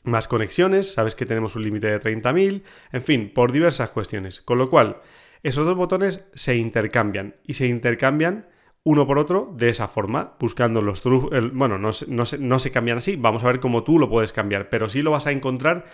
más 0.04 0.28
conexiones. 0.28 0.92
Sabes 0.92 1.16
que 1.16 1.26
tenemos 1.26 1.56
un 1.56 1.64
límite 1.64 1.88
de 1.88 2.00
30.000. 2.00 2.62
En 2.92 3.02
fin, 3.02 3.32
por 3.34 3.50
diversas 3.50 3.90
cuestiones. 3.90 4.42
Con 4.42 4.58
lo 4.58 4.70
cual, 4.70 5.00
esos 5.42 5.66
dos 5.66 5.74
botones 5.74 6.24
se 6.34 6.54
intercambian. 6.54 7.34
Y 7.42 7.54
se 7.54 7.66
intercambian 7.66 8.46
uno 8.84 9.08
por 9.08 9.18
otro 9.18 9.52
de 9.56 9.68
esa 9.68 9.88
forma, 9.88 10.36
buscando 10.38 10.82
los 10.82 11.02
trucos. 11.02 11.30
Bueno, 11.52 11.78
no, 11.78 11.90
no, 12.06 12.24
no 12.38 12.58
se 12.60 12.70
cambian 12.70 12.98
así. 12.98 13.16
Vamos 13.16 13.42
a 13.42 13.48
ver 13.48 13.58
cómo 13.58 13.82
tú 13.82 13.98
lo 13.98 14.08
puedes 14.08 14.32
cambiar. 14.32 14.68
Pero 14.68 14.88
sí 14.88 15.02
lo 15.02 15.10
vas 15.10 15.26
a 15.26 15.32
encontrar 15.32 15.86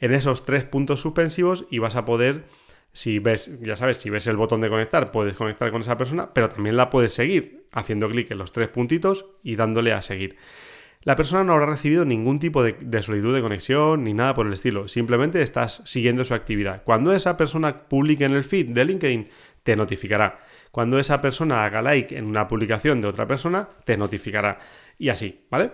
en 0.00 0.14
esos 0.14 0.46
tres 0.46 0.64
puntos 0.64 1.00
suspensivos 1.00 1.66
y 1.70 1.80
vas 1.80 1.96
a 1.96 2.06
poder 2.06 2.46
si 2.92 3.18
ves, 3.18 3.58
ya 3.60 3.76
sabes, 3.76 3.98
si 3.98 4.10
ves 4.10 4.26
el 4.26 4.36
botón 4.36 4.60
de 4.60 4.68
conectar, 4.68 5.12
puedes 5.12 5.34
conectar 5.34 5.70
con 5.70 5.82
esa 5.82 5.96
persona, 5.96 6.32
pero 6.32 6.48
también 6.48 6.76
la 6.76 6.90
puedes 6.90 7.12
seguir 7.12 7.66
haciendo 7.72 8.08
clic 8.08 8.30
en 8.30 8.38
los 8.38 8.52
tres 8.52 8.68
puntitos 8.68 9.26
y 9.42 9.56
dándole 9.56 9.92
a 9.92 10.02
seguir. 10.02 10.36
La 11.02 11.14
persona 11.14 11.44
no 11.44 11.52
habrá 11.52 11.66
recibido 11.66 12.04
ningún 12.04 12.40
tipo 12.40 12.62
de, 12.62 13.02
solicitud 13.02 13.34
de 13.34 13.40
conexión 13.40 14.02
ni 14.04 14.14
nada 14.14 14.34
por 14.34 14.46
el 14.46 14.52
estilo, 14.52 14.88
simplemente 14.88 15.42
estás 15.42 15.82
siguiendo 15.84 16.24
su 16.24 16.34
actividad. 16.34 16.82
Cuando 16.82 17.12
esa 17.12 17.36
persona 17.36 17.88
publique 17.88 18.24
en 18.24 18.32
el 18.32 18.44
feed 18.44 18.70
de 18.70 18.84
LinkedIn, 18.84 19.28
te 19.62 19.76
notificará. 19.76 20.44
Cuando 20.72 20.98
esa 20.98 21.20
persona 21.20 21.64
haga 21.64 21.82
like 21.82 22.16
en 22.16 22.24
una 22.24 22.48
publicación 22.48 23.00
de 23.00 23.08
otra 23.08 23.26
persona, 23.26 23.68
te 23.84 23.96
notificará. 23.96 24.58
Y 24.98 25.10
así, 25.10 25.46
¿vale? 25.50 25.72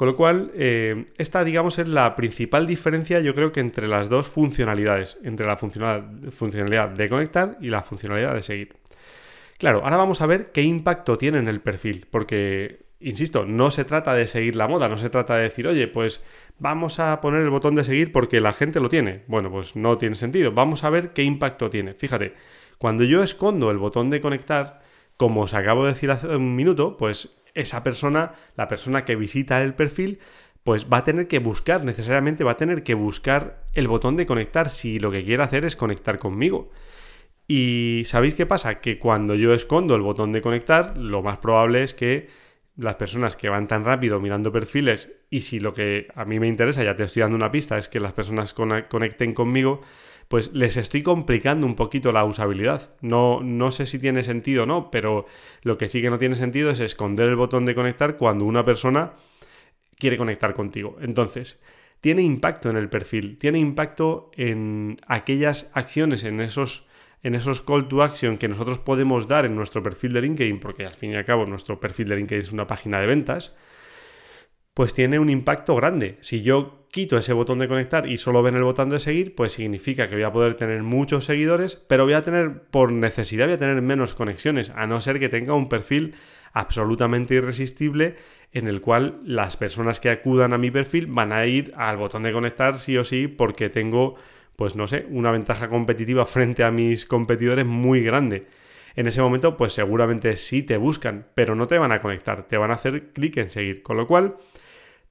Con 0.00 0.08
lo 0.08 0.16
cual, 0.16 0.50
eh, 0.54 1.04
esta, 1.18 1.44
digamos, 1.44 1.78
es 1.78 1.86
la 1.86 2.16
principal 2.16 2.66
diferencia, 2.66 3.20
yo 3.20 3.34
creo 3.34 3.52
que 3.52 3.60
entre 3.60 3.86
las 3.86 4.08
dos 4.08 4.26
funcionalidades, 4.26 5.18
entre 5.24 5.46
la 5.46 5.58
funcionalidad 5.58 6.88
de 6.88 7.08
conectar 7.10 7.58
y 7.60 7.68
la 7.68 7.82
funcionalidad 7.82 8.32
de 8.32 8.40
seguir. 8.40 8.76
Claro, 9.58 9.82
ahora 9.84 9.98
vamos 9.98 10.22
a 10.22 10.26
ver 10.26 10.52
qué 10.52 10.62
impacto 10.62 11.18
tiene 11.18 11.36
en 11.36 11.48
el 11.48 11.60
perfil, 11.60 12.06
porque, 12.10 12.86
insisto, 12.98 13.44
no 13.44 13.70
se 13.70 13.84
trata 13.84 14.14
de 14.14 14.26
seguir 14.26 14.56
la 14.56 14.68
moda, 14.68 14.88
no 14.88 14.96
se 14.96 15.10
trata 15.10 15.36
de 15.36 15.42
decir, 15.42 15.68
oye, 15.68 15.86
pues 15.86 16.24
vamos 16.58 16.98
a 16.98 17.20
poner 17.20 17.42
el 17.42 17.50
botón 17.50 17.74
de 17.74 17.84
seguir 17.84 18.10
porque 18.10 18.40
la 18.40 18.54
gente 18.54 18.80
lo 18.80 18.88
tiene. 18.88 19.24
Bueno, 19.26 19.50
pues 19.50 19.76
no 19.76 19.98
tiene 19.98 20.14
sentido. 20.14 20.52
Vamos 20.52 20.82
a 20.82 20.88
ver 20.88 21.12
qué 21.12 21.24
impacto 21.24 21.68
tiene. 21.68 21.92
Fíjate, 21.92 22.32
Cuando 22.78 23.04
yo 23.04 23.22
escondo 23.22 23.70
el 23.70 23.76
botón 23.76 24.08
de 24.08 24.22
conectar, 24.22 24.80
como 25.18 25.42
os 25.42 25.52
acabo 25.52 25.84
de 25.84 25.92
decir 25.92 26.10
hace 26.10 26.28
un 26.28 26.56
minuto, 26.56 26.96
pues 26.96 27.36
esa 27.54 27.82
persona, 27.82 28.32
la 28.56 28.68
persona 28.68 29.04
que 29.04 29.16
visita 29.16 29.62
el 29.62 29.74
perfil, 29.74 30.18
pues 30.62 30.86
va 30.92 30.98
a 30.98 31.04
tener 31.04 31.26
que 31.26 31.38
buscar, 31.38 31.84
necesariamente 31.84 32.44
va 32.44 32.52
a 32.52 32.56
tener 32.56 32.82
que 32.82 32.94
buscar 32.94 33.64
el 33.74 33.88
botón 33.88 34.16
de 34.16 34.26
conectar 34.26 34.70
si 34.70 34.98
lo 34.98 35.10
que 35.10 35.24
quiere 35.24 35.42
hacer 35.42 35.64
es 35.64 35.76
conectar 35.76 36.18
conmigo. 36.18 36.70
Y 37.48 38.02
¿sabéis 38.06 38.34
qué 38.34 38.46
pasa? 38.46 38.80
Que 38.80 38.98
cuando 38.98 39.34
yo 39.34 39.54
escondo 39.54 39.94
el 39.94 40.02
botón 40.02 40.32
de 40.32 40.42
conectar, 40.42 40.96
lo 40.96 41.22
más 41.22 41.38
probable 41.38 41.82
es 41.82 41.94
que 41.94 42.28
las 42.76 42.94
personas 42.94 43.36
que 43.36 43.48
van 43.48 43.66
tan 43.66 43.84
rápido 43.84 44.20
mirando 44.20 44.52
perfiles 44.52 45.10
y 45.28 45.42
si 45.42 45.60
lo 45.60 45.74
que 45.74 46.08
a 46.14 46.24
mí 46.24 46.38
me 46.38 46.48
interesa, 46.48 46.84
ya 46.84 46.94
te 46.94 47.04
estoy 47.04 47.22
dando 47.22 47.36
una 47.36 47.50
pista, 47.50 47.76
es 47.76 47.88
que 47.88 48.00
las 48.00 48.12
personas 48.12 48.54
conecten 48.54 49.34
conmigo, 49.34 49.82
pues 50.30 50.52
les 50.52 50.76
estoy 50.76 51.02
complicando 51.02 51.66
un 51.66 51.74
poquito 51.74 52.12
la 52.12 52.24
usabilidad. 52.24 52.94
No, 53.00 53.40
no 53.42 53.72
sé 53.72 53.84
si 53.84 53.98
tiene 53.98 54.22
sentido 54.22 54.62
o 54.62 54.66
no, 54.66 54.88
pero 54.92 55.26
lo 55.62 55.76
que 55.76 55.88
sí 55.88 56.00
que 56.00 56.08
no 56.08 56.18
tiene 56.18 56.36
sentido 56.36 56.70
es 56.70 56.78
esconder 56.78 57.28
el 57.28 57.34
botón 57.34 57.66
de 57.66 57.74
conectar 57.74 58.14
cuando 58.14 58.44
una 58.44 58.64
persona 58.64 59.14
quiere 59.98 60.16
conectar 60.16 60.54
contigo. 60.54 60.96
Entonces, 61.00 61.58
tiene 62.00 62.22
impacto 62.22 62.70
en 62.70 62.76
el 62.76 62.88
perfil, 62.88 63.38
tiene 63.38 63.58
impacto 63.58 64.30
en 64.36 64.98
aquellas 65.08 65.68
acciones, 65.74 66.22
en 66.22 66.40
esos 66.40 66.86
en 67.24 67.34
esos 67.34 67.60
call 67.60 67.88
to 67.88 68.00
action 68.00 68.38
que 68.38 68.46
nosotros 68.46 68.78
podemos 68.78 69.26
dar 69.26 69.46
en 69.46 69.56
nuestro 69.56 69.82
perfil 69.82 70.12
de 70.12 70.22
LinkedIn, 70.22 70.60
porque 70.60 70.86
al 70.86 70.94
fin 70.94 71.10
y 71.10 71.16
al 71.16 71.24
cabo 71.24 71.44
nuestro 71.44 71.80
perfil 71.80 72.06
de 72.06 72.14
LinkedIn 72.14 72.44
es 72.44 72.52
una 72.52 72.68
página 72.68 73.00
de 73.00 73.08
ventas, 73.08 73.52
pues 74.74 74.94
tiene 74.94 75.18
un 75.18 75.28
impacto 75.28 75.74
grande. 75.74 76.18
Si 76.20 76.42
yo 76.42 76.79
quito 76.90 77.16
ese 77.16 77.32
botón 77.32 77.58
de 77.58 77.68
conectar 77.68 78.08
y 78.08 78.18
solo 78.18 78.42
ven 78.42 78.56
el 78.56 78.64
botón 78.64 78.90
de 78.90 79.00
seguir, 79.00 79.34
pues 79.34 79.52
significa 79.52 80.08
que 80.08 80.16
voy 80.16 80.24
a 80.24 80.32
poder 80.32 80.54
tener 80.54 80.82
muchos 80.82 81.24
seguidores, 81.24 81.76
pero 81.76 82.04
voy 82.04 82.14
a 82.14 82.22
tener, 82.22 82.62
por 82.70 82.92
necesidad, 82.92 83.46
voy 83.46 83.54
a 83.54 83.58
tener 83.58 83.80
menos 83.82 84.14
conexiones, 84.14 84.70
a 84.70 84.86
no 84.86 85.00
ser 85.00 85.18
que 85.20 85.28
tenga 85.28 85.54
un 85.54 85.68
perfil 85.68 86.14
absolutamente 86.52 87.34
irresistible 87.34 88.16
en 88.52 88.66
el 88.66 88.80
cual 88.80 89.20
las 89.24 89.56
personas 89.56 90.00
que 90.00 90.10
acudan 90.10 90.52
a 90.52 90.58
mi 90.58 90.70
perfil 90.70 91.06
van 91.06 91.32
a 91.32 91.46
ir 91.46 91.72
al 91.76 91.96
botón 91.96 92.24
de 92.24 92.32
conectar 92.32 92.78
sí 92.78 92.96
o 92.96 93.04
sí 93.04 93.28
porque 93.28 93.68
tengo 93.68 94.16
pues 94.60 94.76
no 94.76 94.86
sé, 94.86 95.06
una 95.08 95.30
ventaja 95.30 95.70
competitiva 95.70 96.26
frente 96.26 96.64
a 96.64 96.70
mis 96.70 97.06
competidores 97.06 97.64
muy 97.64 98.02
grande. 98.02 98.46
En 98.94 99.06
ese 99.06 99.22
momento, 99.22 99.56
pues 99.56 99.72
seguramente 99.72 100.36
sí 100.36 100.62
te 100.62 100.76
buscan, 100.76 101.28
pero 101.34 101.54
no 101.54 101.66
te 101.66 101.78
van 101.78 101.92
a 101.92 102.00
conectar, 102.00 102.46
te 102.46 102.58
van 102.58 102.70
a 102.70 102.74
hacer 102.74 103.12
clic 103.14 103.38
en 103.38 103.48
seguir. 103.48 103.82
Con 103.82 103.96
lo 103.96 104.06
cual, 104.06 104.36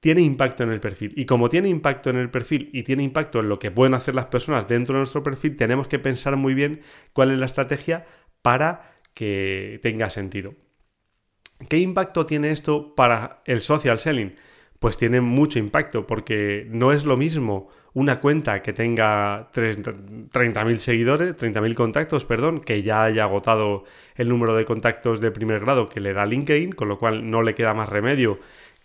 tiene 0.00 0.22
impacto 0.22 0.62
en 0.62 0.70
el 0.70 0.80
perfil. 0.80 1.12
Y 1.16 1.26
como 1.26 1.48
tiene 1.50 1.68
impacto 1.68 2.10
en 2.10 2.16
el 2.16 2.30
perfil 2.30 2.70
y 2.72 2.82
tiene 2.82 3.02
impacto 3.02 3.40
en 3.40 3.48
lo 3.48 3.58
que 3.58 3.70
pueden 3.70 3.94
hacer 3.94 4.14
las 4.14 4.26
personas 4.26 4.66
dentro 4.66 4.94
de 4.94 5.00
nuestro 5.00 5.22
perfil, 5.22 5.56
tenemos 5.56 5.88
que 5.88 5.98
pensar 5.98 6.36
muy 6.36 6.54
bien 6.54 6.80
cuál 7.12 7.30
es 7.30 7.38
la 7.38 7.46
estrategia 7.46 8.06
para 8.42 8.94
que 9.14 9.78
tenga 9.82 10.08
sentido. 10.10 10.54
¿Qué 11.68 11.76
impacto 11.78 12.24
tiene 12.24 12.50
esto 12.50 12.94
para 12.94 13.40
el 13.44 13.60
social 13.60 14.00
selling? 14.00 14.34
Pues 14.78 14.96
tiene 14.96 15.20
mucho 15.20 15.58
impacto 15.58 16.06
porque 16.06 16.66
no 16.70 16.92
es 16.92 17.04
lo 17.04 17.18
mismo 17.18 17.68
una 17.92 18.20
cuenta 18.20 18.62
que 18.62 18.72
tenga 18.72 19.50
30.000 19.52 20.78
seguidores, 20.78 21.36
30.000 21.36 21.74
contactos, 21.74 22.24
perdón, 22.24 22.60
que 22.60 22.82
ya 22.82 23.04
haya 23.04 23.24
agotado 23.24 23.84
el 24.14 24.28
número 24.30 24.54
de 24.56 24.64
contactos 24.64 25.20
de 25.20 25.30
primer 25.30 25.60
grado 25.60 25.86
que 25.86 26.00
le 26.00 26.14
da 26.14 26.24
LinkedIn, 26.24 26.72
con 26.72 26.88
lo 26.88 26.98
cual 26.98 27.30
no 27.30 27.42
le 27.42 27.54
queda 27.54 27.74
más 27.74 27.90
remedio 27.90 28.38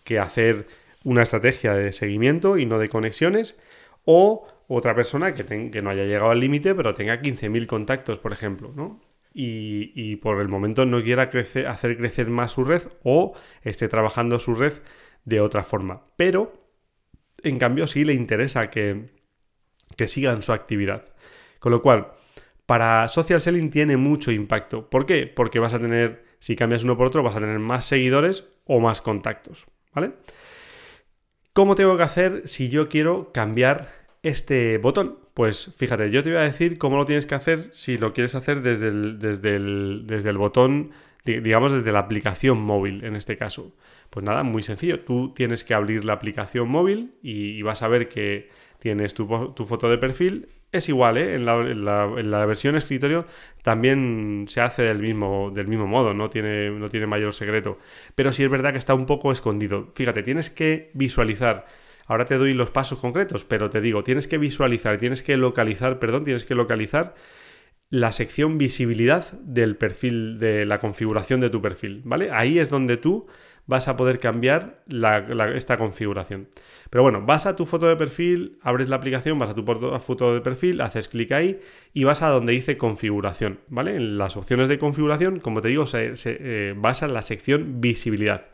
que 0.03 0.19
hacer 0.19 0.67
una 1.05 1.24
estrategia 1.24 1.74
de 1.75 1.93
seguimiento 1.93 2.57
y 2.57 2.65
no 2.65 2.79
de 2.79 2.89
conexiones, 2.89 3.55
o 4.03 4.47
otra 4.67 4.95
persona 4.95 5.33
que, 5.33 5.45
que 5.71 5.81
no 5.81 5.89
haya 5.91 6.03
llegado 6.03 6.31
al 6.31 6.39
límite, 6.39 6.75
pero 6.75 6.93
tenga 6.93 7.21
15.000 7.21 7.67
contactos, 7.67 8.19
por 8.19 8.33
ejemplo, 8.33 8.74
¿no? 8.75 9.00
Y, 9.33 9.91
y, 9.95 10.15
por 10.15 10.41
el 10.41 10.47
momento 10.47 10.85
no 10.85 11.03
quiera 11.03 11.29
crecer, 11.29 11.67
hacer 11.67 11.97
crecer 11.97 12.27
más 12.29 12.51
su 12.53 12.63
red 12.63 12.81
o 13.03 13.33
esté 13.63 13.89
trabajando 13.89 14.39
su 14.39 14.55
red 14.55 14.74
de 15.25 15.41
otra 15.41 15.63
forma. 15.63 16.07
Pero 16.15 16.53
en 17.43 17.59
cambio 17.59 17.85
sí 17.85 18.05
le 18.05 18.13
interesa 18.13 18.69
que, 18.69 19.12
que 19.97 20.07
sigan 20.07 20.41
su 20.41 20.53
actividad. 20.53 21.05
Con 21.59 21.74
lo 21.74 21.81
cual, 21.81 22.13
para 22.65 23.07
social 23.09 23.41
selling 23.41 23.69
tiene 23.69 23.97
mucho 23.97 24.31
impacto. 24.31 24.89
¿Por 24.89 25.05
qué? 25.05 25.27
Porque 25.27 25.59
vas 25.59 25.74
a 25.74 25.79
tener, 25.79 26.24
si 26.39 26.55
cambias 26.55 26.85
uno 26.85 26.97
por 26.97 27.07
otro, 27.07 27.21
vas 27.21 27.35
a 27.35 27.41
tener 27.41 27.59
más 27.59 27.85
seguidores 27.85 28.45
o 28.63 28.79
más 28.79 29.01
contactos. 29.01 29.65
¿Vale? 29.93 30.13
¿Cómo 31.55 31.75
tengo 31.75 31.95
que 31.95 32.03
hacer 32.03 32.41
si 32.50 32.67
yo 32.67 32.89
quiero 32.89 33.31
cambiar 33.31 33.89
este 34.24 34.77
botón? 34.77 35.19
Pues 35.33 35.74
fíjate, 35.77 36.12
yo 36.12 36.21
te 36.21 36.31
voy 36.31 36.39
a 36.39 36.41
decir 36.41 36.77
cómo 36.77 36.97
lo 36.97 37.05
tienes 37.05 37.25
que 37.25 37.33
hacer 37.33 37.69
si 37.71 37.97
lo 37.97 38.12
quieres 38.12 38.35
hacer 38.35 38.62
desde 38.62 38.89
el, 38.89 39.19
desde 39.19 39.55
el, 39.55 40.03
desde 40.05 40.31
el 40.31 40.38
botón, 40.38 40.91
digamos 41.24 41.71
desde 41.71 41.93
la 41.93 42.00
aplicación 42.00 42.59
móvil 42.59 43.05
en 43.05 43.15
este 43.15 43.38
caso. 43.38 43.71
Pues 44.09 44.25
nada, 44.25 44.43
muy 44.43 44.63
sencillo. 44.63 45.00
Tú 45.00 45.33
tienes 45.33 45.63
que 45.63 45.74
abrir 45.74 46.03
la 46.03 46.12
aplicación 46.12 46.67
móvil 46.67 47.13
y, 47.24 47.62
vas 47.62 47.83
a 47.83 47.88
ver 47.88 48.09
que 48.09 48.50
tienes 48.79 49.13
tu, 49.13 49.25
foto 49.25 49.89
de 49.89 49.97
perfil. 49.97 50.50
Es 50.75 50.89
igual, 50.89 51.15
¿eh? 51.15 51.36
En 51.36 51.46
la, 51.46 52.46
versión 52.46 52.75
escritorio 52.75 53.25
también 53.63 54.46
se 54.50 54.60
hace 54.60 54.82
del 54.82 55.00
mismo, 55.00 55.51
del 55.55 55.67
mismo 55.70 55.88
modo, 55.88 56.13
no 56.13 56.29
tiene, 56.29 56.70
no 56.70 56.89
tiene 56.89 57.08
mayor 57.08 57.34
secreto. 57.34 57.79
Pero 58.13 58.34
sí 58.34 58.44
es 58.44 58.50
verdad 58.50 58.74
que 58.74 58.77
está 58.77 58.94
un 58.94 59.05
poco 59.05 59.32
escondido. 59.32 59.88
Fíjate, 59.96 60.22
tienes 60.22 60.50
que 60.50 60.91
visualizar. 60.94 61.65
Ahora 62.08 62.25
te 62.25 62.38
doy 62.38 62.53
los 62.53 62.72
pasos 62.72 63.00
concretos, 63.00 63.46
pero 63.46 63.70
te 63.70 63.79
digo, 63.79 64.03
tienes 64.03 64.27
que 64.27 64.38
visualizar, 64.38 64.98
tienes 64.98 65.24
que 65.24 65.38
localizar, 65.38 65.98
perdón, 65.98 66.25
tienes 66.25 66.44
que 66.44 66.55
localizar 66.55 67.15
la 67.89 68.12
sección 68.12 68.58
visibilidad 68.58 69.32
del 69.39 69.77
perfil, 69.77 70.39
de 70.39 70.65
la 70.65 70.79
configuración 70.79 71.39
de 71.39 71.50
tu 71.50 71.62
perfil, 71.62 72.01
¿vale? 72.03 72.32
Ahí 72.32 72.60
es 72.60 72.70
donde 72.70 72.98
tú 72.98 73.27
vas 73.67 73.88
a 73.88 73.98
poder 73.98 74.19
cambiar 74.19 74.84
esta 75.55 75.77
configuración. 75.77 76.50
Pero 76.89 77.03
bueno, 77.03 77.22
vas 77.25 77.45
a 77.45 77.55
tu 77.55 77.65
foto 77.65 77.88
de 77.88 77.95
perfil, 77.95 78.60
abres 78.62 78.89
la 78.89 78.98
aplicación, 78.98 79.39
vas 79.39 79.50
a 79.50 79.55
tu 79.55 79.63
foto 79.63 80.34
de 80.34 80.41
perfil, 80.41 80.81
haces 80.81 81.07
clic 81.07 81.31
ahí 81.31 81.60
y 81.93 82.03
vas 82.03 82.22
a 82.22 82.29
donde 82.29 82.53
dice 82.53 82.77
configuración, 82.77 83.60
¿vale? 83.67 83.95
En 83.95 84.17
las 84.17 84.38
opciones 84.38 84.69
de 84.69 84.77
configuración, 84.77 85.39
como 85.39 85.62
te 85.62 85.69
digo, 85.69 85.86
eh, 85.93 86.74
vas 86.77 87.03
a 87.03 87.07
la 87.07 87.22
sección 87.22 87.81
visibilidad. 87.81 88.45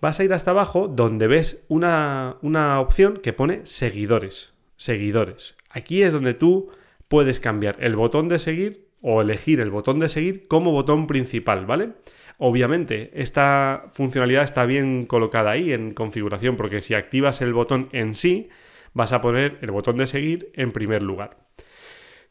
Vas 0.00 0.20
a 0.20 0.24
ir 0.24 0.32
hasta 0.32 0.50
abajo 0.50 0.88
donde 0.88 1.26
ves 1.26 1.64
una, 1.68 2.36
una 2.42 2.80
opción 2.80 3.18
que 3.18 3.32
pone 3.32 3.64
seguidores. 3.64 4.52
Seguidores. 4.76 5.56
Aquí 5.70 6.02
es 6.02 6.12
donde 6.12 6.34
tú 6.34 6.70
puedes 7.08 7.40
cambiar 7.40 7.76
el 7.80 7.96
botón 7.96 8.28
de 8.28 8.38
seguir 8.38 8.88
o 9.00 9.20
elegir 9.20 9.60
el 9.60 9.70
botón 9.70 10.00
de 10.00 10.08
seguir 10.08 10.48
como 10.48 10.72
botón 10.72 11.06
principal, 11.06 11.64
¿vale? 11.66 11.92
Obviamente, 12.38 13.10
esta 13.14 13.90
funcionalidad 13.94 14.44
está 14.44 14.66
bien 14.66 15.06
colocada 15.06 15.52
ahí 15.52 15.72
en 15.72 15.94
configuración 15.94 16.56
porque 16.56 16.80
si 16.80 16.94
activas 16.94 17.40
el 17.40 17.54
botón 17.54 17.88
en 17.92 18.14
sí, 18.14 18.50
vas 18.92 19.12
a 19.12 19.22
poner 19.22 19.58
el 19.62 19.70
botón 19.70 19.96
de 19.96 20.06
seguir 20.06 20.50
en 20.54 20.72
primer 20.72 21.02
lugar. 21.02 21.38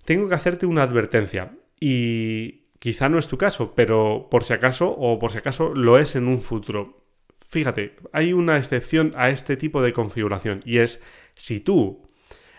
Tengo 0.05 0.29
que 0.29 0.35
hacerte 0.35 0.67
una 0.67 0.83
advertencia 0.83 1.53
y 1.79 2.65
quizá 2.77 3.09
no 3.09 3.17
es 3.17 3.27
tu 3.27 3.37
caso, 3.37 3.73
pero 3.75 4.27
por 4.29 4.43
si 4.43 4.53
acaso 4.53 4.89
o 4.89 5.17
por 5.17 5.31
si 5.31 5.39
acaso 5.39 5.73
lo 5.73 5.97
es 5.97 6.15
en 6.15 6.27
un 6.27 6.41
futuro. 6.41 7.01
Fíjate, 7.49 7.95
hay 8.11 8.33
una 8.33 8.57
excepción 8.57 9.13
a 9.15 9.29
este 9.29 9.57
tipo 9.57 9.81
de 9.81 9.93
configuración 9.93 10.59
y 10.65 10.79
es 10.79 11.01
si 11.33 11.59
tú 11.59 12.04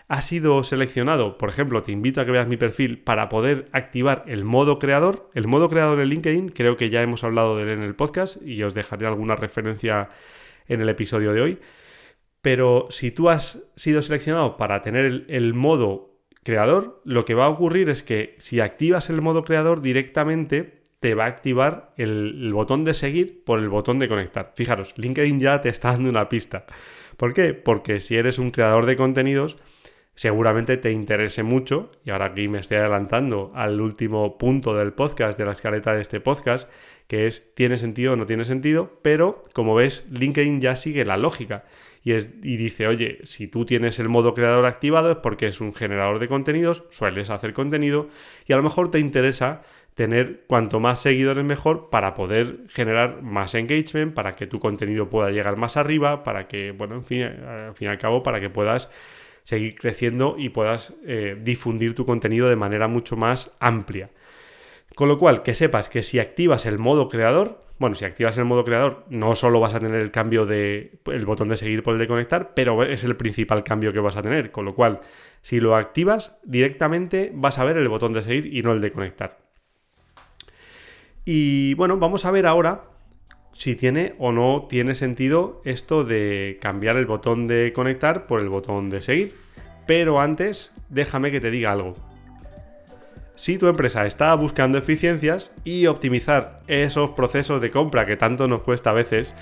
ha 0.07 0.21
sido 0.21 0.63
seleccionado, 0.63 1.37
por 1.37 1.49
ejemplo, 1.49 1.83
te 1.83 1.91
invito 1.91 2.21
a 2.21 2.25
que 2.25 2.31
veas 2.31 2.47
mi 2.47 2.55
perfil 2.55 2.99
para 2.99 3.27
poder 3.27 3.67
activar 3.73 4.23
el 4.27 4.45
modo 4.45 4.79
creador. 4.79 5.29
El 5.33 5.47
modo 5.47 5.69
creador 5.69 5.99
en 5.99 6.07
LinkedIn, 6.09 6.49
creo 6.49 6.77
que 6.77 6.89
ya 6.89 7.01
hemos 7.01 7.25
hablado 7.25 7.57
de 7.57 7.63
él 7.63 7.69
en 7.69 7.83
el 7.83 7.95
podcast 7.95 8.41
y 8.41 8.63
os 8.63 8.73
dejaré 8.73 9.05
alguna 9.05 9.35
referencia 9.35 10.09
en 10.67 10.81
el 10.81 10.87
episodio 10.87 11.33
de 11.33 11.41
hoy. 11.41 11.59
Pero 12.41 12.87
si 12.89 13.11
tú 13.11 13.29
has 13.29 13.59
sido 13.75 14.01
seleccionado 14.01 14.55
para 14.55 14.81
tener 14.81 15.25
el, 15.27 15.53
modo 15.53 16.21
creador, 16.43 17.01
lo 17.03 17.25
que 17.25 17.33
va 17.33 17.45
a 17.45 17.49
ocurrir 17.49 17.89
es 17.89 18.03
que 18.03 18.37
si 18.39 18.61
activas 18.61 19.09
el 19.09 19.21
modo 19.21 19.43
creador 19.43 19.81
directamente 19.81 20.83
te 21.01 21.15
va 21.15 21.25
a 21.25 21.27
activar 21.27 21.93
el, 21.97 22.45
el, 22.45 22.53
botón 22.53 22.85
de 22.85 22.93
seguir 22.93 23.43
por 23.43 23.59
el 23.59 23.67
botón 23.67 23.99
de 23.99 24.07
conectar. 24.07 24.53
Fijaros, 24.55 24.93
LinkedIn 24.95 25.41
ya 25.41 25.59
te 25.59 25.67
está 25.67 25.91
dando 25.91 26.09
una 26.09 26.29
pista. 26.29 26.65
¿Por 27.17 27.33
qué? 27.33 27.53
Porque 27.53 27.99
si 27.99 28.15
eres 28.15 28.39
un 28.39 28.51
creador 28.51 28.85
de 28.85 28.95
contenidos, 28.95 29.57
seguramente 30.17 30.77
te 30.77 30.91
interese 30.91 31.43
mucho, 31.43 31.91
y 32.03 32.09
ahora 32.09 32.25
aquí 32.25 32.47
me 32.47 32.57
estoy 32.57 32.77
adelantando 32.77 33.51
al 33.53 33.79
último 33.79 34.39
punto 34.39 34.75
del 34.75 34.91
podcast, 34.91 35.37
de 35.37 35.45
la 35.45 35.51
escaleta 35.51 35.93
de 35.93 36.01
este 36.01 36.19
podcast, 36.19 36.69
que 37.05 37.27
es 37.27 37.53
¿tiene 37.53 37.77
sentido 37.77 38.13
o 38.13 38.15
no 38.15 38.25
tiene 38.25 38.43
sentido? 38.43 38.99
Pero 39.03 39.43
como 39.53 39.75
ves, 39.75 40.07
LinkedIn 40.09 40.59
ya 40.59 40.75
sigue 40.75 41.05
la 41.05 41.17
lógica 41.17 41.65
y, 42.03 42.13
es, 42.13 42.31
y 42.41 42.57
dice, 42.57 42.87
oye, 42.87 43.19
si 43.25 43.47
tú 43.47 43.63
tienes 43.63 43.99
el 43.99 44.09
modo 44.09 44.33
creador 44.33 44.65
activado 44.65 45.11
es 45.11 45.17
porque 45.17 45.45
es 45.45 45.61
un 45.61 45.75
generador 45.75 46.17
de 46.17 46.27
contenidos, 46.27 46.85
sueles 46.89 47.29
hacer 47.29 47.53
contenido 47.53 48.09
y 48.47 48.53
a 48.53 48.57
lo 48.57 48.63
mejor 48.63 48.89
te 48.89 48.99
interesa 48.99 49.61
tener 49.93 50.45
cuanto 50.47 50.79
más 50.79 50.99
seguidores 50.99 51.45
mejor 51.45 51.91
para 51.91 52.15
poder 52.15 52.61
generar 52.69 53.21
más 53.21 53.53
engagement, 53.53 54.15
para 54.15 54.35
que 54.35 54.47
tu 54.47 54.59
contenido 54.59 55.09
pueda 55.09 55.29
llegar 55.29 55.57
más 55.57 55.77
arriba, 55.77 56.23
para 56.23 56.47
que, 56.47 56.71
bueno, 56.71 56.95
en 56.95 57.05
fin, 57.05 57.21
al 57.21 57.75
fin 57.75 57.87
y 57.87 57.91
al 57.91 57.97
cabo, 57.99 58.23
para 58.23 58.39
que 58.39 58.49
puedas 58.49 58.89
seguir 59.47 59.75
creciendo 59.75 60.35
y 60.37 60.49
puedas 60.49 60.93
eh, 61.05 61.37
difundir 61.41 61.95
tu 61.95 62.05
contenido 62.05 62.49
de 62.49 62.57
manera 62.57 62.89
mucho 62.89 63.15
más 63.15 63.55
amplia. 63.61 64.09
Con 64.93 65.07
lo 65.07 65.17
cual, 65.17 65.41
que 65.41 65.55
sepas 65.55 65.87
que 65.87 66.03
si 66.03 66.19
activas 66.19 66.65
el 66.65 66.77
modo 66.79 67.07
creador, 67.07 67.63
bueno, 67.79 67.95
si 67.95 68.03
activas 68.03 68.37
el 68.37 68.43
modo 68.43 68.65
creador, 68.65 69.05
no 69.09 69.35
solo 69.35 69.61
vas 69.61 69.73
a 69.73 69.79
tener 69.79 70.01
el 70.01 70.11
cambio 70.11 70.45
de 70.45 70.99
el 71.05 71.25
botón 71.25 71.47
de 71.47 71.55
seguir 71.55 71.81
por 71.81 71.93
el 71.93 71.99
de 71.99 72.09
conectar, 72.09 72.53
pero 72.55 72.83
es 72.83 73.05
el 73.05 73.15
principal 73.15 73.63
cambio 73.63 73.93
que 73.93 74.01
vas 74.01 74.17
a 74.17 74.21
tener. 74.21 74.51
Con 74.51 74.65
lo 74.65 74.75
cual, 74.75 74.99
si 75.41 75.61
lo 75.61 75.77
activas, 75.77 76.35
directamente 76.43 77.31
vas 77.33 77.57
a 77.57 77.63
ver 77.63 77.77
el 77.77 77.87
botón 77.87 78.11
de 78.11 78.23
seguir 78.23 78.53
y 78.53 78.61
no 78.63 78.73
el 78.73 78.81
de 78.81 78.91
conectar. 78.91 79.37
Y 81.23 81.73
bueno, 81.75 81.95
vamos 81.95 82.25
a 82.25 82.31
ver 82.31 82.47
ahora 82.47 82.96
si 83.57 83.75
tiene 83.75 84.13
o 84.19 84.31
no 84.31 84.67
tiene 84.69 84.93
sentido 84.93 85.63
esto 85.65 86.03
de 86.03 86.59
cambiar 86.61 86.95
el 86.95 87.07
botón 87.07 87.47
de 87.47 87.73
conectar 87.73 88.27
por 88.27 88.39
el 88.39 88.49
botón 88.49 88.91
de 88.91 89.01
seguir. 89.01 89.33
Pero 89.87 90.21
antes, 90.21 90.71
déjame 90.89 91.31
que 91.31 91.39
te 91.39 91.49
diga 91.49 91.71
algo. 91.71 91.95
Si 93.33 93.57
tu 93.57 93.67
empresa 93.67 94.05
está 94.05 94.33
buscando 94.35 94.77
eficiencias 94.77 95.51
y 95.63 95.87
optimizar 95.87 96.61
esos 96.67 97.11
procesos 97.11 97.59
de 97.59 97.71
compra 97.71 98.05
que 98.05 98.15
tanto 98.15 98.47
nos 98.47 98.61
cuesta 98.61 98.91
a 98.91 98.93
veces, 98.93 99.33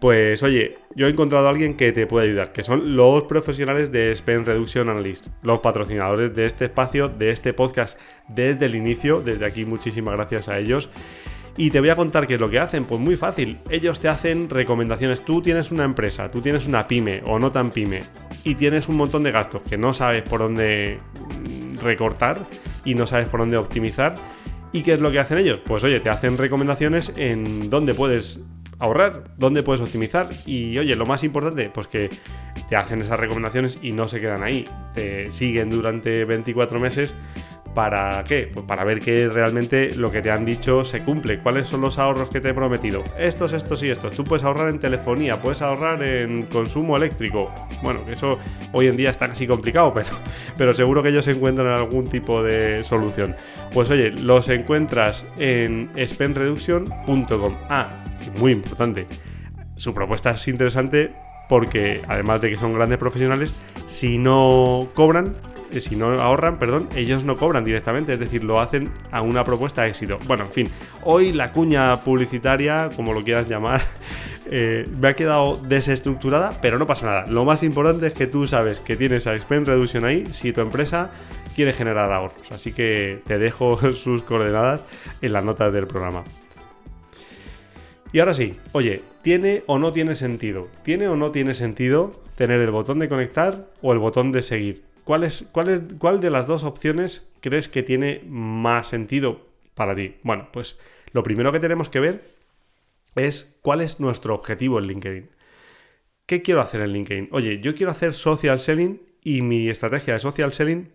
pues 0.00 0.44
oye, 0.44 0.74
yo 0.94 1.08
he 1.08 1.10
encontrado 1.10 1.48
a 1.48 1.50
alguien 1.50 1.76
que 1.76 1.90
te 1.90 2.06
puede 2.06 2.28
ayudar, 2.28 2.52
que 2.52 2.62
son 2.62 2.94
los 2.94 3.22
profesionales 3.24 3.90
de 3.90 4.14
Spend 4.14 4.46
Reduction 4.46 4.88
Analyst, 4.88 5.28
los 5.42 5.58
patrocinadores 5.58 6.34
de 6.36 6.46
este 6.46 6.66
espacio, 6.66 7.08
de 7.08 7.30
este 7.30 7.52
podcast 7.52 7.98
desde 8.28 8.66
el 8.66 8.76
inicio, 8.76 9.22
desde 9.22 9.44
aquí 9.44 9.64
muchísimas 9.64 10.14
gracias 10.14 10.48
a 10.48 10.58
ellos. 10.58 10.88
Y 11.56 11.70
te 11.70 11.80
voy 11.80 11.88
a 11.88 11.96
contar 11.96 12.26
qué 12.26 12.34
es 12.34 12.40
lo 12.40 12.50
que 12.50 12.58
hacen. 12.58 12.84
Pues 12.84 13.00
muy 13.00 13.16
fácil. 13.16 13.58
Ellos 13.70 14.00
te 14.00 14.08
hacen 14.08 14.50
recomendaciones. 14.50 15.24
Tú 15.24 15.40
tienes 15.40 15.72
una 15.72 15.84
empresa, 15.84 16.30
tú 16.30 16.40
tienes 16.40 16.66
una 16.66 16.86
pyme 16.86 17.22
o 17.24 17.38
no 17.38 17.52
tan 17.52 17.70
pyme 17.70 18.04
y 18.44 18.54
tienes 18.54 18.88
un 18.88 18.96
montón 18.96 19.22
de 19.22 19.32
gastos 19.32 19.62
que 19.62 19.76
no 19.76 19.94
sabes 19.94 20.22
por 20.22 20.40
dónde 20.40 21.00
recortar 21.82 22.46
y 22.84 22.94
no 22.94 23.06
sabes 23.06 23.28
por 23.28 23.40
dónde 23.40 23.56
optimizar. 23.56 24.14
¿Y 24.72 24.82
qué 24.82 24.94
es 24.94 25.00
lo 25.00 25.10
que 25.10 25.18
hacen 25.18 25.38
ellos? 25.38 25.60
Pues 25.64 25.82
oye, 25.84 26.00
te 26.00 26.10
hacen 26.10 26.36
recomendaciones 26.36 27.12
en 27.16 27.70
dónde 27.70 27.94
puedes 27.94 28.40
ahorrar, 28.78 29.34
dónde 29.38 29.62
puedes 29.62 29.80
optimizar 29.80 30.28
y 30.44 30.76
oye, 30.78 30.94
lo 30.96 31.06
más 31.06 31.24
importante, 31.24 31.70
pues 31.72 31.86
que 31.86 32.10
te 32.68 32.76
hacen 32.76 33.00
esas 33.00 33.18
recomendaciones 33.18 33.78
y 33.82 33.92
no 33.92 34.08
se 34.08 34.20
quedan 34.20 34.42
ahí, 34.42 34.68
te 34.92 35.32
siguen 35.32 35.70
durante 35.70 36.24
24 36.24 36.78
meses 36.78 37.14
¿Para 37.76 38.24
qué? 38.24 38.48
Pues 38.50 38.64
para 38.64 38.84
ver 38.84 39.00
que 39.00 39.28
realmente 39.28 39.94
lo 39.94 40.10
que 40.10 40.22
te 40.22 40.30
han 40.30 40.46
dicho 40.46 40.82
se 40.86 41.02
cumple. 41.04 41.40
¿Cuáles 41.40 41.66
son 41.66 41.82
los 41.82 41.98
ahorros 41.98 42.30
que 42.30 42.40
te 42.40 42.48
he 42.48 42.54
prometido? 42.54 43.04
Estos, 43.18 43.52
estos 43.52 43.82
y 43.82 43.90
estos. 43.90 44.14
Tú 44.14 44.24
puedes 44.24 44.44
ahorrar 44.44 44.70
en 44.70 44.78
telefonía, 44.78 45.42
puedes 45.42 45.60
ahorrar 45.60 46.02
en 46.02 46.44
consumo 46.44 46.96
eléctrico. 46.96 47.54
Bueno, 47.82 48.00
eso 48.10 48.38
hoy 48.72 48.86
en 48.86 48.96
día 48.96 49.10
está 49.10 49.28
casi 49.28 49.46
complicado, 49.46 49.92
pero, 50.56 50.72
seguro 50.72 51.02
que 51.02 51.10
ellos 51.10 51.28
encuentran 51.28 51.66
algún 51.66 52.08
tipo 52.08 52.42
de 52.42 52.82
solución. 52.82 53.36
Pues 53.74 53.90
oye, 53.90 54.10
los 54.10 54.48
encuentras 54.48 55.26
en 55.36 55.90
spendreduction.com. 55.98 57.58
Ah, 57.68 57.90
muy 58.38 58.52
importante. 58.52 59.06
Su 59.74 59.92
propuesta 59.92 60.30
es 60.30 60.48
interesante 60.48 61.12
porque 61.50 62.00
además 62.08 62.40
de 62.40 62.48
que 62.48 62.56
son 62.56 62.70
grandes 62.70 62.96
profesionales, 62.96 63.54
si 63.86 64.16
no 64.16 64.88
cobran, 64.94 65.36
si 65.78 65.96
no 65.96 66.20
ahorran, 66.20 66.58
perdón, 66.58 66.88
ellos 66.94 67.24
no 67.24 67.36
cobran 67.36 67.64
directamente, 67.64 68.12
es 68.12 68.18
decir, 68.18 68.44
lo 68.44 68.60
hacen 68.60 68.90
a 69.10 69.20
una 69.22 69.44
propuesta 69.44 69.82
de 69.82 69.88
éxito. 69.88 70.18
Bueno, 70.26 70.44
en 70.44 70.50
fin, 70.50 70.68
hoy 71.02 71.32
la 71.32 71.52
cuña 71.52 72.02
publicitaria, 72.04 72.90
como 72.94 73.12
lo 73.12 73.24
quieras 73.24 73.46
llamar, 73.46 73.82
eh, 74.46 74.88
me 75.00 75.08
ha 75.08 75.14
quedado 75.14 75.56
desestructurada, 75.56 76.58
pero 76.60 76.78
no 76.78 76.86
pasa 76.86 77.06
nada. 77.06 77.26
Lo 77.26 77.44
más 77.44 77.62
importante 77.62 78.06
es 78.06 78.12
que 78.12 78.26
tú 78.26 78.46
sabes 78.46 78.80
que 78.80 78.96
tienes 78.96 79.26
a 79.26 79.34
Expense 79.34 79.70
Reduction 79.70 80.04
ahí 80.04 80.26
si 80.32 80.52
tu 80.52 80.60
empresa 80.60 81.10
quiere 81.54 81.72
generar 81.72 82.12
ahorros. 82.12 82.52
Así 82.52 82.72
que 82.72 83.22
te 83.26 83.38
dejo 83.38 83.78
sus 83.92 84.22
coordenadas 84.22 84.84
en 85.22 85.32
las 85.32 85.44
notas 85.44 85.72
del 85.72 85.86
programa. 85.86 86.24
Y 88.12 88.20
ahora 88.20 88.34
sí, 88.34 88.56
oye, 88.72 89.02
¿tiene 89.22 89.62
o 89.66 89.78
no 89.78 89.92
tiene 89.92 90.14
sentido? 90.14 90.68
¿Tiene 90.82 91.08
o 91.08 91.16
no 91.16 91.32
tiene 91.32 91.54
sentido 91.54 92.22
tener 92.34 92.60
el 92.60 92.70
botón 92.70 92.98
de 92.98 93.08
conectar 93.08 93.66
o 93.82 93.92
el 93.92 93.98
botón 93.98 94.32
de 94.32 94.42
seguir? 94.42 94.85
¿Cuál, 95.06 95.30
¿Cuál 95.98 96.20
de 96.20 96.30
las 96.30 96.48
dos 96.48 96.64
opciones 96.64 97.28
crees 97.40 97.68
que 97.68 97.84
tiene 97.84 98.24
más 98.26 98.88
sentido 98.88 99.46
para 99.74 99.94
ti? 99.94 100.16
Bueno, 100.24 100.48
pues 100.52 100.80
lo 101.12 101.22
primero 101.22 101.52
que 101.52 101.60
tenemos 101.60 101.88
que 101.88 102.00
ver 102.00 102.24
es 103.14 103.54
cuál 103.62 103.82
es 103.82 104.00
nuestro 104.00 104.34
objetivo 104.34 104.80
en 104.80 104.88
LinkedIn. 104.88 105.30
¿Qué 106.26 106.42
quiero 106.42 106.60
hacer 106.60 106.80
en 106.80 106.92
LinkedIn? 106.92 107.28
Oye, 107.30 107.60
yo 107.60 107.76
quiero 107.76 107.92
hacer 107.92 108.14
social 108.14 108.58
selling 108.58 109.00
y 109.22 109.42
mi 109.42 109.68
estrategia 109.68 110.14
de 110.14 110.18
social 110.18 110.52
selling 110.52 110.92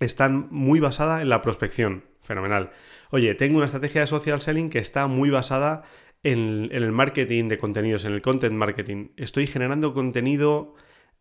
está 0.00 0.30
muy 0.30 0.80
basada 0.80 1.20
en 1.20 1.28
la 1.28 1.42
prospección. 1.42 2.04
Fenomenal. 2.22 2.70
Oye, 3.10 3.34
tengo 3.34 3.58
una 3.58 3.66
estrategia 3.66 4.00
de 4.00 4.06
social 4.06 4.40
selling 4.40 4.70
que 4.70 4.78
está 4.78 5.06
muy 5.06 5.28
basada 5.28 5.82
en, 6.22 6.70
el 6.72 6.92
marketing 6.92 7.48
de 7.48 7.58
contenidos, 7.58 8.06
en 8.06 8.14
el 8.14 8.22
content 8.22 8.54
marketing. 8.54 9.08
Estoy 9.18 9.46
generando 9.46 9.92
contenido 9.92 10.76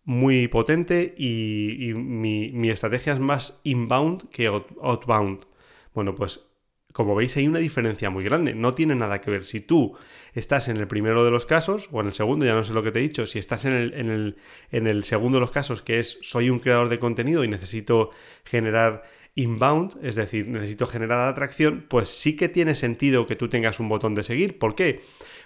muy 0.08 0.48
potente 0.48 1.14
y, 1.18 1.92
mi, 1.94 2.70
estrategia 2.70 3.12
es 3.12 3.20
más 3.20 3.60
inbound 3.66 4.30
que 4.30 4.48
outbound. 4.48 5.46
Bueno, 5.94 6.16
pues 6.16 6.46
como 6.94 7.14
veis 7.14 7.36
hay 7.36 7.46
una 7.46 7.60
diferencia 7.60 8.10
muy 8.10 8.24
grande, 8.24 8.56
no 8.56 8.74
tiene 8.74 8.96
nada 8.96 9.20
que 9.20 9.30
ver. 9.30 9.44
Si 9.44 9.60
tú 9.60 9.98
estás 10.34 10.70
en 10.70 10.78
el 10.78 10.88
primero 10.88 11.26
de 11.26 11.32
los 11.32 11.46
casos, 11.46 11.90
o 11.92 12.00
en 12.00 12.08
el 12.08 12.14
segundo, 12.14 12.46
ya 12.46 12.54
no 12.54 12.64
sé 12.64 12.72
lo 12.72 12.84
que 12.84 12.92
te 12.94 13.00
he 13.00 13.02
dicho, 13.02 13.28
si 13.28 13.38
estás 13.38 13.66
en 13.66 13.74
el, 13.74 14.38
en 14.72 14.88
el, 14.88 15.04
segundo 15.04 15.40
de 15.40 15.42
los 15.42 15.52
casos, 15.52 15.82
que 15.82 16.00
es 16.00 16.18
soy 16.22 16.50
un 16.50 16.60
creador 16.60 16.88
de 16.88 17.00
contenido 17.00 17.44
y 17.44 17.50
necesito 17.50 18.12
generar 18.46 19.04
inbound, 19.36 20.00
es 20.04 20.16
decir, 20.16 20.48
necesito 20.48 20.88
generar 20.88 21.28
atracción, 21.28 21.86
pues 21.90 22.10
sí 22.10 22.38
que 22.38 22.48
tiene 22.48 22.76
sentido 22.76 23.28
que 23.28 23.36
tú 23.36 23.50
tengas 23.50 23.82
un 23.82 23.90
botón 23.90 24.16
de 24.16 24.24
seguir. 24.24 24.58
¿Por 24.58 24.74
qué? 24.74 25.02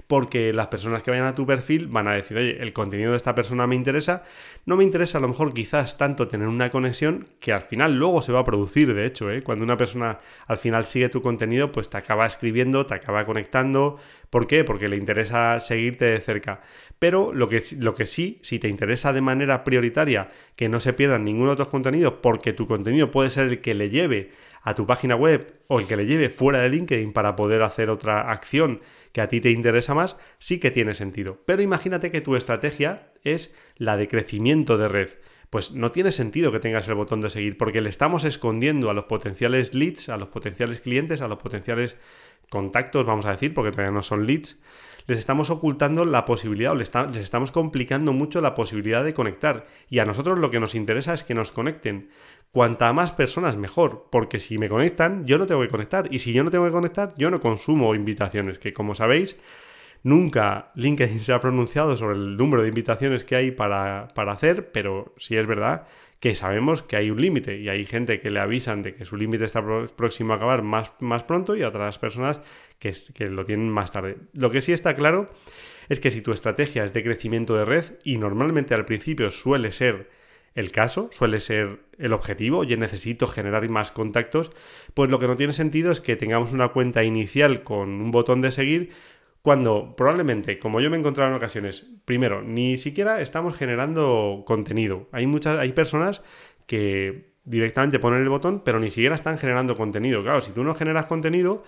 Porque 0.08 0.54
las 0.54 0.68
personas 0.68 1.04
que 1.04 1.12
vayan 1.12 1.28
a 1.28 1.34
tu 1.34 1.46
perfil 1.46 1.88
van 1.88 2.08
a 2.08 2.14
decir, 2.14 2.38
oye, 2.38 2.62
el 2.62 2.74
contenido 2.74 3.12
de 3.12 3.18
esta 3.18 3.36
persona 3.36 3.68
me 3.68 3.76
interesa, 3.76 4.24
no 4.66 4.78
me 4.78 4.84
interesa 4.84 5.18
a 5.18 5.22
lo 5.22 5.28
mejor 5.28 5.54
quizás 5.54 5.98
tanto 5.98 6.28
tener 6.28 6.48
una 6.48 6.70
conexión 6.70 7.28
que 7.40 7.54
al 7.54 7.64
final 7.64 7.96
luego 7.96 8.22
se 8.22 8.32
va 8.32 8.40
a 8.40 8.46
producir, 8.46 8.94
de 8.94 9.06
hecho, 9.06 9.32
¿eh? 9.32 9.44
cuando 9.44 9.64
una 9.64 9.78
persona 9.78 10.20
al 10.48 10.58
final 10.58 10.86
sigue 10.86 11.10
tu 11.10 11.22
contenido, 11.22 11.72
pues 11.72 11.90
te 11.90 11.98
acaba 11.98 12.26
escribiendo, 12.26 12.86
te 12.86 12.94
acaba 12.94 13.26
conectando. 13.26 13.98
¿Por 14.30 14.48
qué? 14.48 14.64
Porque 14.64 14.88
le 14.88 14.96
interesa 14.98 15.60
seguirte 15.60 16.06
de 16.06 16.22
cerca. 16.22 16.62
Pero 17.00 17.34
lo 17.34 17.50
que, 17.50 17.62
lo 17.80 17.96
que 17.96 18.06
sí, 18.06 18.40
si 18.44 18.60
te 18.60 18.68
interesa 18.68 19.12
de 19.12 19.22
manera 19.22 19.64
prioritaria 19.64 20.28
que 20.56 20.70
no 20.70 20.80
se 20.80 20.94
pierdan 20.94 21.26
ningún 21.26 21.50
otro 21.50 21.68
contenido, 21.68 22.22
porque 22.22 22.54
tu 22.54 22.68
contenido 22.68 23.12
puede 23.12 23.30
ser 23.30 23.48
el 23.48 23.60
que 23.60 23.74
le 23.74 23.90
lleve 23.90 24.32
a 24.62 24.76
tu 24.76 24.86
página 24.86 25.16
web 25.16 25.56
o 25.68 25.80
el 25.80 25.88
que 25.88 25.98
le 25.98 26.06
lleve 26.06 26.30
fuera 26.30 26.60
de 26.60 26.70
LinkedIn 26.70 27.14
para 27.14 27.36
poder 27.36 27.64
hacer 27.64 27.90
otra 27.90 28.32
acción 28.32 28.82
que 29.12 29.22
a 29.22 29.28
ti 29.28 29.42
te 29.42 29.52
interesa 29.52 29.94
más, 29.94 30.18
sí 30.38 30.60
que 30.60 30.72
tiene 30.72 30.94
sentido. 30.94 31.40
Pero 31.46 31.62
imagínate 31.62 32.12
que 32.12 32.22
tu 32.22 32.36
estrategia 32.36 33.12
es 33.24 33.54
la 33.78 33.98
de 33.98 34.08
crecimiento 34.08 34.78
de 34.78 34.88
red. 34.88 35.10
Pues 35.50 35.72
no 35.72 35.92
tiene 35.92 36.14
sentido 36.14 36.52
que 36.52 36.60
tengas 36.60 36.88
el 36.88 36.96
botón 36.96 37.20
de 37.20 37.30
seguir 37.30 37.58
porque 37.58 37.82
le 37.82 37.90
estamos 37.90 38.24
escondiendo 38.24 38.90
a 38.90 38.94
los 38.94 39.06
potenciales 39.06 39.74
leads, 39.74 40.08
a 40.08 40.18
los 40.18 40.30
potenciales 40.30 40.80
clientes, 40.80 41.22
a 41.22 41.28
los 41.28 41.40
potenciales 41.40 41.98
contactos, 42.50 43.06
vamos 43.06 43.26
a 43.26 43.32
decir, 43.32 43.54
porque 43.54 43.72
todavía 43.72 43.92
no 43.92 44.04
son 44.04 44.26
leads, 44.26 44.58
les 45.08 45.20
estamos 45.20 45.50
ocultando 45.50 46.06
la 46.06 46.26
posibilidad 46.26 46.72
o 46.72 46.76
les, 46.76 46.92
estamos 47.16 47.52
complicando 47.52 48.14
mucho 48.14 48.40
la 48.42 48.56
posibilidad 48.56 49.04
de 49.04 49.14
conectar. 49.14 49.68
Y 49.90 50.00
a 50.00 50.06
nosotros 50.06 50.40
lo 50.40 50.52
que 50.52 50.60
nos 50.60 50.76
interesa 50.76 51.14
es 51.14 51.24
que 51.24 51.34
nos 51.34 51.52
conecten. 51.52 52.10
Cuanta 52.52 52.92
más 52.94 53.14
personas 53.14 53.56
mejor, 53.56 54.08
porque 54.12 54.40
si 54.40 54.58
me 54.58 54.70
conectan, 54.70 55.26
yo 55.26 55.38
no 55.38 55.48
tengo 55.48 55.62
que 55.62 55.70
conectar. 55.70 56.08
Y 56.12 56.20
si 56.20 56.34
yo 56.34 56.44
no 56.44 56.52
tengo 56.52 56.66
que 56.66 56.72
conectar, 56.72 57.14
yo 57.18 57.32
no 57.32 57.40
consumo 57.40 57.96
invitaciones, 57.96 58.60
que 58.60 58.74
como 58.74 58.94
sabéis, 58.94 59.38
Nunca 60.04 60.72
LinkedIn 60.76 61.20
se 61.20 61.32
ha 61.32 61.40
pronunciado 61.40 61.96
sobre 61.96 62.16
el 62.16 62.36
número 62.36 62.64
de 62.64 62.70
invitaciones 62.70 63.24
que 63.24 63.36
hay 63.36 63.52
para, 63.52 64.08
para, 64.16 64.32
hacer, 64.32 64.72
pero 64.72 65.14
sí 65.18 65.38
es 65.38 65.46
verdad 65.46 65.88
que 66.20 66.36
sabemos 66.36 66.82
que 66.84 66.96
hay 66.96 67.12
un 67.12 67.22
límite 67.22 67.58
y 67.58 67.70
hay 67.70 67.86
gente 67.86 68.20
que 68.20 68.30
le 68.30 68.40
avisan 68.40 68.84
de 68.84 68.96
que 68.96 69.06
su 69.06 69.18
límite 69.18 69.46
está 69.46 69.64
próximo 69.96 70.34
a 70.34 70.36
acabar 70.38 70.62
más, 70.62 70.92
más 71.00 71.24
pronto 71.24 71.56
y 71.56 71.64
otras 71.64 71.98
personas 72.00 72.42
que, 72.78 72.94
lo 73.30 73.46
tienen 73.46 73.70
más 73.70 73.92
tarde. 73.92 74.18
Lo 74.34 74.52
que 74.52 74.62
sí 74.62 74.72
está 74.72 74.96
claro 74.96 75.28
es 75.90 76.00
que 76.00 76.12
si 76.12 76.22
tu 76.22 76.32
estrategia 76.32 76.84
es 76.84 76.94
de 76.94 77.04
crecimiento 77.04 77.56
de 77.56 77.66
red, 77.66 77.86
y 78.04 78.18
normalmente 78.18 78.74
al 78.74 78.86
principio 78.86 79.32
suele 79.32 79.72
ser 79.72 80.10
el 80.56 80.72
caso, 80.72 81.10
suele 81.12 81.40
ser 81.40 81.80
el 81.98 82.14
objetivo, 82.14 82.64
yo 82.64 82.78
necesito 82.78 83.28
generar 83.28 83.68
más 83.70 83.92
contactos, 83.92 84.52
pues 84.94 85.10
lo 85.10 85.20
que 85.20 85.28
no 85.28 85.38
tiene 85.38 85.54
sentido 85.54 85.92
es 85.92 86.02
que 86.02 86.16
tengamos 86.16 86.52
una 86.52 86.70
cuenta 86.70 87.04
inicial 87.04 87.64
con 87.64 87.90
un 87.90 88.12
botón 88.12 88.42
de 88.42 88.52
seguir 88.52 88.92
cuando 89.42 89.96
probablemente, 89.96 90.60
como 90.60 90.82
yo 90.82 90.90
me 90.90 90.98
he 90.98 91.00
encontrado 91.00 91.32
en 91.32 91.38
ocasiones, 91.38 91.88
primero, 92.06 92.44
ni 92.44 92.78
siquiera 92.78 93.22
estamos 93.22 93.56
generando 93.56 94.44
contenido. 94.46 95.08
Hay 95.12 95.26
muchas, 95.26 95.58
hay 95.58 95.72
personas 95.72 96.22
que 96.68 97.32
directamente 97.44 97.98
ponen 98.00 98.22
el 98.22 98.30
botón, 98.30 98.62
pero 98.64 98.80
ni 98.80 98.92
siquiera 98.92 99.16
están 99.16 99.40
generando 99.40 99.76
contenido. 99.76 100.22
Claro, 100.22 100.42
si 100.42 100.52
tú 100.52 100.64
no 100.64 100.76
generas 100.76 101.08
contenido, 101.08 101.64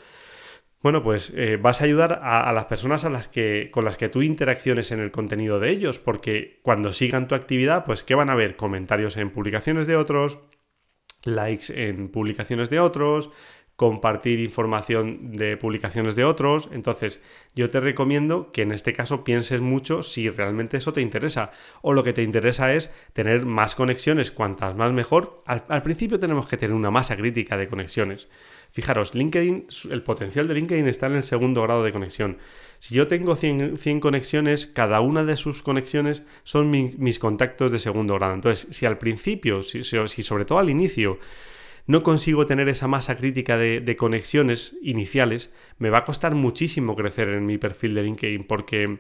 bueno, 0.84 1.02
pues 1.02 1.32
eh, 1.34 1.58
vas 1.60 1.80
a 1.80 1.86
ayudar 1.86 2.20
a, 2.22 2.52
las 2.52 2.66
personas 2.66 3.06
a 3.06 3.10
las 3.10 3.30
que, 3.30 3.70
con 3.72 3.86
las 3.86 3.96
que 3.96 4.10
tú 4.10 4.22
interacciones 4.22 4.92
en 4.92 5.00
el 5.00 5.12
contenido 5.12 5.62
de 5.62 5.70
ellos, 5.70 5.98
porque 5.98 6.60
cuando 6.62 6.92
sigan 6.92 7.30
tu 7.30 7.36
actividad, 7.36 7.86
pues 7.86 8.04
¿qué 8.04 8.16
van 8.16 8.30
a 8.30 8.36
ver? 8.36 8.58
Comentarios 8.58 9.16
en 9.16 9.30
publicaciones 9.30 9.88
de 9.88 9.96
otros, 9.96 10.40
likes 11.24 11.68
en 11.88 12.10
publicaciones 12.10 12.70
de 12.70 12.82
otros, 12.82 13.32
compartir 13.76 14.40
información 14.40 15.36
de 15.36 15.58
publicaciones 15.58 16.16
de 16.16 16.24
otros. 16.24 16.70
Entonces, 16.72 17.22
yo 17.56 17.70
te 17.70 17.80
recomiendo 17.80 18.52
que 18.52 18.62
en 18.62 18.72
este 18.72 18.94
caso 18.94 19.24
pienses 19.24 19.62
mucho 19.62 20.04
si 20.04 20.30
realmente 20.30 20.78
eso 20.78 20.94
te 20.94 21.02
interesa. 21.02 21.52
O 21.82 21.94
lo 21.94 22.04
que 22.04 22.14
te 22.14 22.24
interesa 22.24 22.74
es 22.74 22.92
tener 23.14 23.46
más 23.46 23.76
conexiones, 23.76 24.32
cuantas 24.32 24.76
más 24.76 24.94
mejor. 24.94 25.44
Al, 25.46 25.84
principio 25.84 26.20
tenemos 26.20 26.48
que 26.48 26.58
tener 26.58 26.76
una 26.76 26.92
masa 26.92 27.18
crítica 27.18 27.58
de 27.58 27.68
conexiones. 27.68 28.28
Fijaros, 28.72 29.14
LinkedIn, 29.14 29.68
el 29.92 30.04
potencial 30.04 30.48
de 30.48 30.56
LinkedIn 30.56 30.88
está 30.88 31.08
en 31.08 31.14
el 31.14 31.24
segundo 31.24 31.62
grado 31.62 31.84
de 31.84 31.92
conexión. 31.92 32.38
Si 32.80 32.96
yo 32.96 33.08
tengo 33.08 33.36
100, 33.36 34.00
conexiones, 34.02 34.66
cada 34.66 35.00
una 35.00 35.24
de 35.24 35.38
sus 35.38 35.64
conexiones 35.64 36.24
son 36.44 36.70
mis 36.70 37.18
contactos 37.18 37.72
de 37.72 37.80
segundo 37.80 38.16
grado. 38.16 38.34
Entonces, 38.34 38.68
si 38.76 38.86
al 38.86 38.98
principio, 38.98 39.64
si, 39.64 39.84
sobre 39.84 40.46
todo 40.46 40.60
al 40.60 40.70
inicio, 40.70 41.20
no 41.86 42.04
consigo 42.04 42.46
tener 42.46 42.70
esa 42.70 42.88
masa 42.88 43.18
crítica 43.18 43.58
de, 43.58 43.96
conexiones 43.98 44.76
iniciales, 44.82 45.54
me 45.78 45.90
va 45.90 46.00
a 46.00 46.06
costar 46.06 46.36
muchísimo 46.36 46.96
crecer 46.96 47.30
en 47.30 47.46
mi 47.46 47.58
perfil 47.58 47.94
de 47.94 48.04
LinkedIn 48.04 48.46
porque 48.46 49.00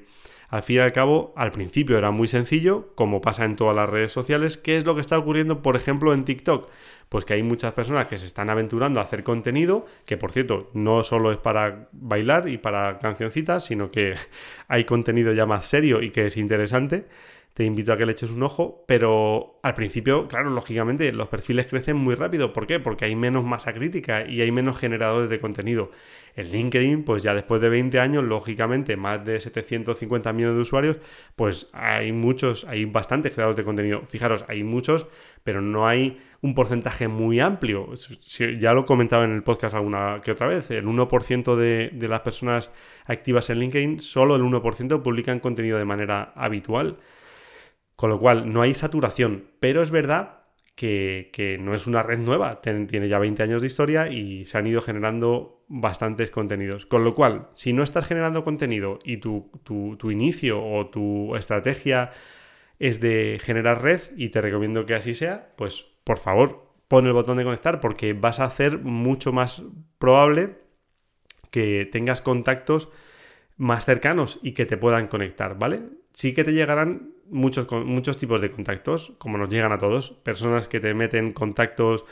al 0.50 0.64
fin 0.64 0.78
y 0.78 0.80
al 0.80 0.92
cabo 0.92 1.34
al 1.36 1.52
principio 1.52 1.98
era 1.98 2.12
muy 2.12 2.28
sencillo, 2.28 2.94
como 2.96 3.22
pasa 3.22 3.46
en 3.46 3.56
todas 3.56 3.76
las 3.76 3.90
redes 3.90 4.12
sociales. 4.12 4.58
¿Qué 4.58 4.78
es 4.78 4.86
lo 4.86 4.96
que 4.96 5.02
está 5.02 5.18
ocurriendo, 5.18 5.62
por 5.62 5.76
ejemplo, 5.76 6.14
en 6.14 6.26
TikTok? 6.26 6.70
pues 7.14 7.26
que 7.26 7.36
hay 7.36 7.44
muchas 7.44 7.74
personas 7.74 8.08
que 8.08 8.18
se 8.18 8.26
están 8.26 8.50
aventurando 8.50 9.00
a 9.00 9.04
hacer 9.04 9.24
contenido, 9.24 9.86
que 10.04 10.18
por 10.18 10.32
cierto, 10.32 10.72
no 10.74 11.04
solo 11.04 11.32
es 11.32 11.38
para 11.38 11.88
bailar 11.92 12.50
y 12.50 12.58
para 12.58 12.98
cancioncitas, 12.98 13.66
sino 13.66 13.92
que 13.92 14.16
hay 14.68 14.86
contenido 14.86 15.32
ya 15.32 15.46
más 15.46 15.68
serio 15.68 16.02
y 16.02 16.10
que 16.10 16.26
es 16.26 16.38
interesante. 16.38 17.06
Te 17.54 17.66
invito 17.66 17.94
a 17.94 17.98
que 17.98 18.08
le 18.08 18.14
eches 18.14 18.32
un 18.32 18.42
ojo, 18.42 18.84
pero 18.88 19.60
al 19.62 19.76
principio, 19.76 20.28
claro, 20.28 20.50
lógicamente, 20.50 21.12
los 21.12 21.28
perfiles 21.28 21.68
crecen 21.68 21.96
muy 21.98 22.16
rápido. 22.16 22.52
¿Por 22.52 22.66
qué? 22.66 22.80
Porque 22.80 23.06
hay 23.06 23.16
menos 23.16 23.44
masa 23.44 23.74
crítica 23.74 24.26
y 24.28 24.42
hay 24.42 24.52
menos 24.52 24.76
generadores 24.76 25.30
de 25.30 25.40
contenido. 25.40 25.92
En 26.36 26.48
LinkedIn, 26.50 27.04
pues 27.04 27.22
ya 27.22 27.36
después 27.36 27.62
de 27.62 27.70
20 27.70 28.00
años, 28.00 28.24
lógicamente, 28.24 28.98
más 28.98 29.24
de 29.24 29.40
750 29.40 30.34
millones 30.34 30.56
de 30.56 30.62
usuarios, 30.64 30.98
pues 31.36 31.70
hay 31.74 32.12
muchos, 32.12 32.64
hay 32.64 32.86
bastantes 32.86 33.34
creadores 33.34 33.56
de 33.56 33.64
contenido. 33.64 34.02
Fijaros, 34.02 34.46
hay 34.48 34.64
muchos, 34.64 35.06
pero 35.44 35.62
no 35.62 35.88
hay 35.88 36.18
un 36.42 36.56
porcentaje 36.56 37.08
muy 37.08 37.40
amplio. 37.40 37.94
Ya 38.60 38.74
lo 38.74 38.82
he 38.82 38.86
comentado 38.86 39.26
en 39.26 39.32
el 39.32 39.44
podcast 39.44 39.76
alguna 39.76 40.22
que 40.24 40.32
otra 40.32 40.48
vez. 40.48 40.72
El 40.72 40.88
1% 40.88 41.56
de, 41.56 41.92
de 41.94 42.08
las 42.08 42.22
personas 42.22 42.72
activas 43.06 43.52
en 43.52 43.60
LinkedIn, 43.60 44.00
solo 44.00 44.36
el 44.36 44.42
1% 44.42 45.04
publican 45.04 45.40
contenido 45.40 45.78
de 45.78 45.86
manera 45.86 46.34
habitual. 46.36 46.98
Con 47.96 48.10
lo 48.10 48.20
cual, 48.20 48.52
no 48.52 48.62
hay 48.62 48.74
saturación. 48.74 49.46
Pero 49.60 49.82
es 49.82 49.92
verdad 49.92 50.44
que, 50.76 51.58
no 51.62 51.76
es 51.76 51.88
una 51.88 52.04
red 52.04 52.20
nueva, 52.20 52.62
tiene 52.62 53.08
ya 53.08 53.20
20 53.20 53.44
años 53.44 53.62
de 53.62 53.68
historia 53.68 54.10
y 54.10 54.46
se 54.46 54.58
han 54.58 54.68
ido 54.68 54.82
generando 54.82 55.64
bastantes 55.68 56.32
contenidos. 56.32 56.86
Con 56.86 57.04
lo 57.04 57.14
cual, 57.14 57.50
si 57.54 57.74
no 57.74 57.84
estás 57.84 58.06
generando 58.06 58.44
contenido 58.44 59.00
y 59.04 59.18
tu, 59.18 59.52
tu, 59.64 60.12
inicio 60.12 60.64
o 60.64 60.88
tu 60.88 61.36
estrategia 61.36 62.12
es 62.80 63.00
de 63.00 63.40
generar 63.42 63.82
red 63.82 64.02
y 64.18 64.30
te 64.30 64.42
recomiendo 64.42 64.86
que 64.86 64.96
así 64.96 65.16
sea, 65.16 65.54
pues 65.56 65.86
por 66.04 66.18
favor 66.18 66.74
pon 66.88 67.06
el 67.08 67.14
botón 67.14 67.38
de 67.38 67.44
conectar 67.44 67.80
porque 67.80 68.14
vas 68.14 68.40
a 68.40 68.46
hacer 68.46 68.80
mucho 68.80 69.32
más 69.32 69.64
probable 70.00 70.58
que 71.50 71.88
tengas 71.92 72.22
contactos 72.22 72.90
más 73.58 73.86
cercanos 73.86 74.40
y 74.42 74.54
que 74.54 74.66
te 74.66 74.78
puedan 74.78 75.08
conectar, 75.08 75.58
¿vale? 75.58 75.84
Sí 76.14 76.34
que 76.34 76.44
te 76.44 76.54
llegarán 76.54 77.13
muchos, 77.34 77.68
muchos 77.86 78.18
tipos 78.18 78.40
de 78.40 78.50
contactos, 78.50 79.14
como 79.18 79.38
nos 79.38 79.50
llegan 79.50 79.72
a 79.72 79.78
todos. 79.78 80.12
Personas 80.12 80.68
que 80.68 80.80
te 80.80 80.94
meten 80.94 81.34
contactos 81.34 82.06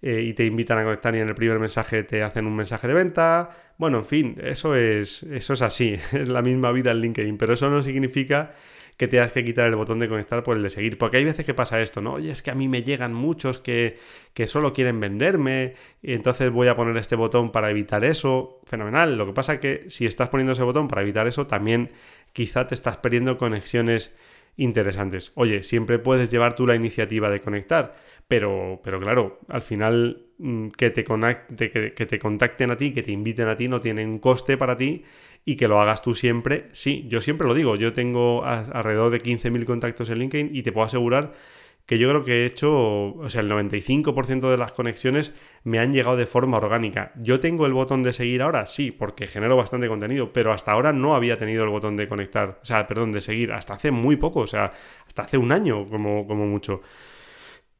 eh, 0.00 0.22
y 0.22 0.32
te 0.32 0.46
invitan 0.46 0.78
a 0.78 0.84
conectar 0.84 1.14
y 1.14 1.18
en 1.18 1.28
el 1.28 1.34
primer 1.34 1.58
mensaje 1.58 2.04
te 2.04 2.22
hacen 2.22 2.46
un 2.46 2.56
mensaje 2.56 2.86
de 2.88 2.94
venta. 2.94 3.50
Bueno, 3.78 3.98
en 3.98 4.04
fin, 4.04 4.36
eso 4.42 4.74
es, 4.74 5.24
eso 5.24 5.52
es 5.52 5.62
así, 5.62 5.98
es 6.12 6.28
la 6.28 6.42
misma 6.42 6.72
vida 6.72 6.92
en 6.92 7.00
LinkedIn, 7.00 7.36
pero 7.36 7.54
eso 7.54 7.68
no 7.68 7.82
significa 7.82 8.54
que 8.96 9.06
tengas 9.06 9.30
que 9.30 9.44
quitar 9.44 9.68
el 9.68 9.76
botón 9.76 10.00
de 10.00 10.08
conectar 10.08 10.42
por 10.42 10.56
el 10.56 10.62
de 10.62 10.70
seguir. 10.70 10.98
Porque 10.98 11.18
hay 11.18 11.24
veces 11.24 11.46
que 11.46 11.54
pasa 11.54 11.80
esto, 11.80 12.00
¿no? 12.00 12.14
Oye, 12.14 12.32
es 12.32 12.42
que 12.42 12.50
a 12.50 12.56
mí 12.56 12.66
me 12.66 12.82
llegan 12.82 13.14
muchos 13.14 13.60
que, 13.60 13.96
que 14.34 14.48
solo 14.48 14.72
quieren 14.72 14.98
venderme, 14.98 15.74
y 16.02 16.14
entonces 16.14 16.50
voy 16.50 16.66
a 16.66 16.74
poner 16.74 16.96
este 16.96 17.14
botón 17.14 17.52
para 17.52 17.70
evitar 17.70 18.04
eso. 18.04 18.60
Fenomenal. 18.66 19.16
Lo 19.16 19.24
que 19.26 19.32
pasa 19.32 19.54
es 19.54 19.60
que 19.60 19.84
si 19.88 20.04
estás 20.04 20.30
poniendo 20.30 20.52
ese 20.52 20.64
botón 20.64 20.88
para 20.88 21.02
evitar 21.02 21.28
eso, 21.28 21.46
también 21.46 21.92
quizá 22.32 22.66
te 22.66 22.74
estás 22.74 22.96
perdiendo 22.96 23.38
conexiones 23.38 24.12
interesantes. 24.58 25.32
Oye, 25.34 25.62
siempre 25.62 25.98
puedes 25.98 26.30
llevar 26.30 26.54
tú 26.54 26.66
la 26.66 26.74
iniciativa 26.74 27.30
de 27.30 27.40
conectar, 27.40 27.96
pero, 28.26 28.80
pero 28.84 29.00
claro, 29.00 29.40
al 29.48 29.62
final 29.62 30.26
mm, 30.36 30.68
que 30.70 30.90
te, 30.90 31.04
que, 31.04 32.06
te 32.06 32.18
contacten 32.18 32.70
a 32.70 32.76
ti, 32.76 32.92
que 32.92 33.02
te 33.02 33.12
inviten 33.12 33.48
a 33.48 33.56
ti, 33.56 33.68
no 33.68 33.80
tienen 33.80 34.18
coste 34.18 34.58
para 34.58 34.76
ti 34.76 35.04
y 35.44 35.56
que 35.56 35.68
lo 35.68 35.80
hagas 35.80 36.02
tú 36.02 36.14
siempre. 36.14 36.66
Sí, 36.72 37.06
yo 37.08 37.22
siempre 37.22 37.46
lo 37.46 37.54
digo, 37.54 37.76
yo 37.76 37.94
tengo 37.94 38.44
alrededor 38.44 39.10
de 39.10 39.22
15.000 39.22 39.64
contactos 39.64 40.10
en 40.10 40.18
LinkedIn 40.18 40.50
y 40.52 40.62
te 40.62 40.72
puedo 40.72 40.86
asegurar 40.86 41.32
que 41.88 41.96
yo 41.98 42.06
creo 42.10 42.22
que 42.22 42.42
he 42.42 42.46
hecho, 42.46 43.14
o 43.14 43.30
sea, 43.30 43.40
el 43.40 43.50
95% 43.50 44.50
de 44.50 44.58
las 44.58 44.72
conexiones 44.72 45.32
me 45.64 45.78
han 45.78 45.90
llegado 45.90 46.18
de 46.18 46.26
forma 46.26 46.58
orgánica. 46.58 47.12
¿Yo 47.16 47.40
tengo 47.40 47.64
el 47.64 47.72
botón 47.72 48.02
de 48.02 48.12
seguir 48.12 48.42
ahora? 48.42 48.66
Sí, 48.66 48.90
porque 48.90 49.26
genero 49.26 49.56
bastante 49.56 49.88
contenido, 49.88 50.30
pero 50.30 50.52
hasta 50.52 50.72
ahora 50.72 50.92
no 50.92 51.14
había 51.14 51.38
tenido 51.38 51.64
el 51.64 51.70
botón 51.70 51.96
de 51.96 52.06
conectar, 52.06 52.58
o 52.60 52.64
sea, 52.64 52.86
perdón, 52.86 53.10
de 53.12 53.22
seguir, 53.22 53.52
hasta 53.54 53.72
hace 53.72 53.90
muy 53.90 54.16
poco, 54.16 54.40
o 54.40 54.46
sea, 54.46 54.70
hasta 55.06 55.22
hace 55.22 55.38
un 55.38 55.50
año 55.50 55.88
como, 55.88 56.26
como 56.26 56.46
mucho. 56.46 56.82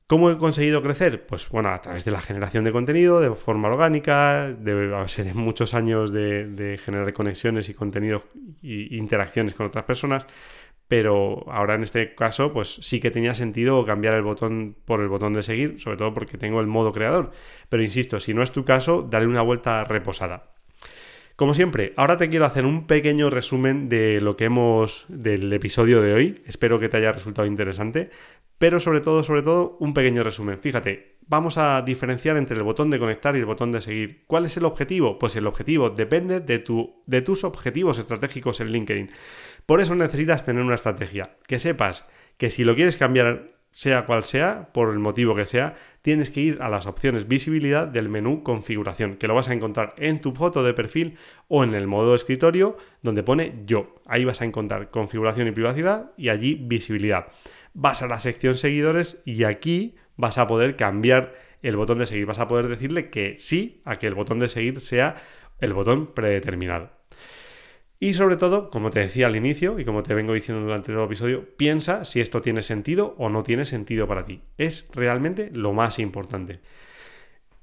¿Cómo 0.06 0.30
he 0.30 0.38
conseguido 0.38 0.80
crecer? 0.80 1.26
Pues 1.26 1.46
bueno, 1.50 1.68
a 1.68 1.82
través 1.82 2.06
de 2.06 2.10
la 2.10 2.22
generación 2.22 2.64
de 2.64 2.72
contenido, 2.72 3.20
de 3.20 3.34
forma 3.34 3.68
orgánica, 3.68 4.48
de, 4.48 4.88
de 4.88 5.34
muchos 5.34 5.74
años 5.74 6.12
de, 6.12 6.48
de 6.48 6.78
generar 6.78 7.12
conexiones 7.12 7.68
y 7.68 7.74
contenidos 7.74 8.22
e 8.62 8.88
interacciones 8.96 9.52
con 9.52 9.66
otras 9.66 9.84
personas 9.84 10.26
pero 10.88 11.44
ahora 11.48 11.74
en 11.74 11.82
este 11.82 12.14
caso 12.14 12.52
pues 12.52 12.78
sí 12.80 12.98
que 12.98 13.10
tenía 13.10 13.34
sentido 13.34 13.84
cambiar 13.84 14.14
el 14.14 14.22
botón 14.22 14.74
por 14.84 15.00
el 15.00 15.08
botón 15.08 15.34
de 15.34 15.42
seguir, 15.42 15.78
sobre 15.78 15.98
todo 15.98 16.14
porque 16.14 16.38
tengo 16.38 16.60
el 16.60 16.66
modo 16.66 16.92
creador. 16.92 17.30
Pero 17.68 17.82
insisto, 17.82 18.18
si 18.18 18.34
no 18.34 18.42
es 18.42 18.52
tu 18.52 18.64
caso, 18.64 19.06
dale 19.08 19.26
una 19.26 19.42
vuelta 19.42 19.84
reposada. 19.84 20.50
Como 21.36 21.54
siempre, 21.54 21.92
ahora 21.96 22.16
te 22.16 22.28
quiero 22.28 22.46
hacer 22.46 22.64
un 22.64 22.88
pequeño 22.88 23.30
resumen 23.30 23.88
de 23.88 24.20
lo 24.20 24.36
que 24.36 24.46
hemos 24.46 25.04
del 25.06 25.52
episodio 25.52 26.02
de 26.02 26.12
hoy. 26.12 26.42
Espero 26.46 26.80
que 26.80 26.88
te 26.88 26.96
haya 26.96 27.12
resultado 27.12 27.46
interesante, 27.46 28.10
pero 28.58 28.80
sobre 28.80 29.00
todo, 29.00 29.22
sobre 29.22 29.42
todo, 29.42 29.76
un 29.78 29.94
pequeño 29.94 30.24
resumen. 30.24 30.58
Fíjate, 30.58 31.17
vamos 31.28 31.58
a 31.58 31.82
diferenciar 31.82 32.36
entre 32.36 32.56
el 32.56 32.62
botón 32.62 32.90
de 32.90 32.98
conectar 32.98 33.36
y 33.36 33.38
el 33.38 33.44
botón 33.44 33.70
de 33.70 33.80
seguir. 33.80 34.24
¿Cuál 34.26 34.46
es 34.46 34.56
el 34.56 34.64
objetivo? 34.64 35.18
Pues 35.18 35.36
el 35.36 35.46
objetivo 35.46 35.90
depende 35.90 36.40
de, 36.40 36.58
tu, 36.58 37.02
de 37.06 37.22
tus 37.22 37.44
objetivos 37.44 37.98
estratégicos 37.98 38.60
en 38.60 38.72
LinkedIn. 38.72 39.10
Por 39.66 39.80
eso 39.80 39.94
necesitas 39.94 40.44
tener 40.44 40.62
una 40.62 40.74
estrategia. 40.74 41.36
Que 41.46 41.58
sepas 41.58 42.06
que 42.38 42.50
si 42.50 42.64
lo 42.64 42.74
quieres 42.74 42.96
cambiar, 42.96 43.52
sea 43.72 44.06
cual 44.06 44.24
sea, 44.24 44.72
por 44.72 44.90
el 44.90 44.98
motivo 44.98 45.34
que 45.34 45.46
sea, 45.46 45.74
tienes 46.02 46.30
que 46.30 46.40
ir 46.40 46.58
a 46.62 46.70
las 46.70 46.86
opciones 46.86 47.28
visibilidad 47.28 47.86
del 47.86 48.08
menú 48.08 48.42
configuración, 48.42 49.16
que 49.16 49.28
lo 49.28 49.34
vas 49.34 49.48
a 49.48 49.52
encontrar 49.52 49.94
en 49.98 50.20
tu 50.20 50.34
foto 50.34 50.64
de 50.64 50.72
perfil 50.72 51.18
o 51.46 51.62
en 51.62 51.74
el 51.74 51.86
modo 51.86 52.14
escritorio 52.14 52.76
donde 53.02 53.22
pone 53.22 53.62
yo. 53.66 53.94
Ahí 54.06 54.24
vas 54.24 54.40
a 54.40 54.46
encontrar 54.46 54.90
configuración 54.90 55.46
y 55.48 55.52
privacidad 55.52 56.12
y 56.16 56.30
allí 56.30 56.54
visibilidad. 56.54 57.26
Vas 57.74 58.02
a 58.02 58.08
la 58.08 58.18
sección 58.18 58.56
seguidores 58.56 59.20
y 59.24 59.44
aquí 59.44 59.94
vas 60.18 60.36
a 60.36 60.46
poder 60.46 60.76
cambiar 60.76 61.34
el 61.62 61.76
botón 61.76 61.98
de 61.98 62.06
seguir. 62.06 62.26
Vas 62.26 62.38
a 62.38 62.48
poder 62.48 62.68
decirle 62.68 63.08
que 63.08 63.38
sí 63.38 63.80
a 63.86 63.96
que 63.96 64.06
el 64.06 64.14
botón 64.14 64.38
de 64.38 64.50
seguir 64.50 64.82
sea 64.82 65.16
el 65.60 65.72
botón 65.72 66.08
predeterminado. 66.08 66.90
Y 68.00 68.14
sobre 68.14 68.36
todo, 68.36 68.70
como 68.70 68.90
te 68.90 69.00
decía 69.00 69.26
al 69.26 69.34
inicio 69.34 69.80
y 69.80 69.84
como 69.84 70.02
te 70.02 70.14
vengo 70.14 70.34
diciendo 70.34 70.62
durante 70.62 70.92
todo 70.92 71.02
el 71.02 71.08
episodio, 71.08 71.56
piensa 71.56 72.04
si 72.04 72.20
esto 72.20 72.42
tiene 72.42 72.62
sentido 72.62 73.14
o 73.18 73.28
no 73.28 73.42
tiene 73.42 73.64
sentido 73.64 74.06
para 74.06 74.24
ti. 74.24 74.42
Es 74.56 74.88
realmente 74.94 75.50
lo 75.52 75.72
más 75.72 75.98
importante. 75.98 76.60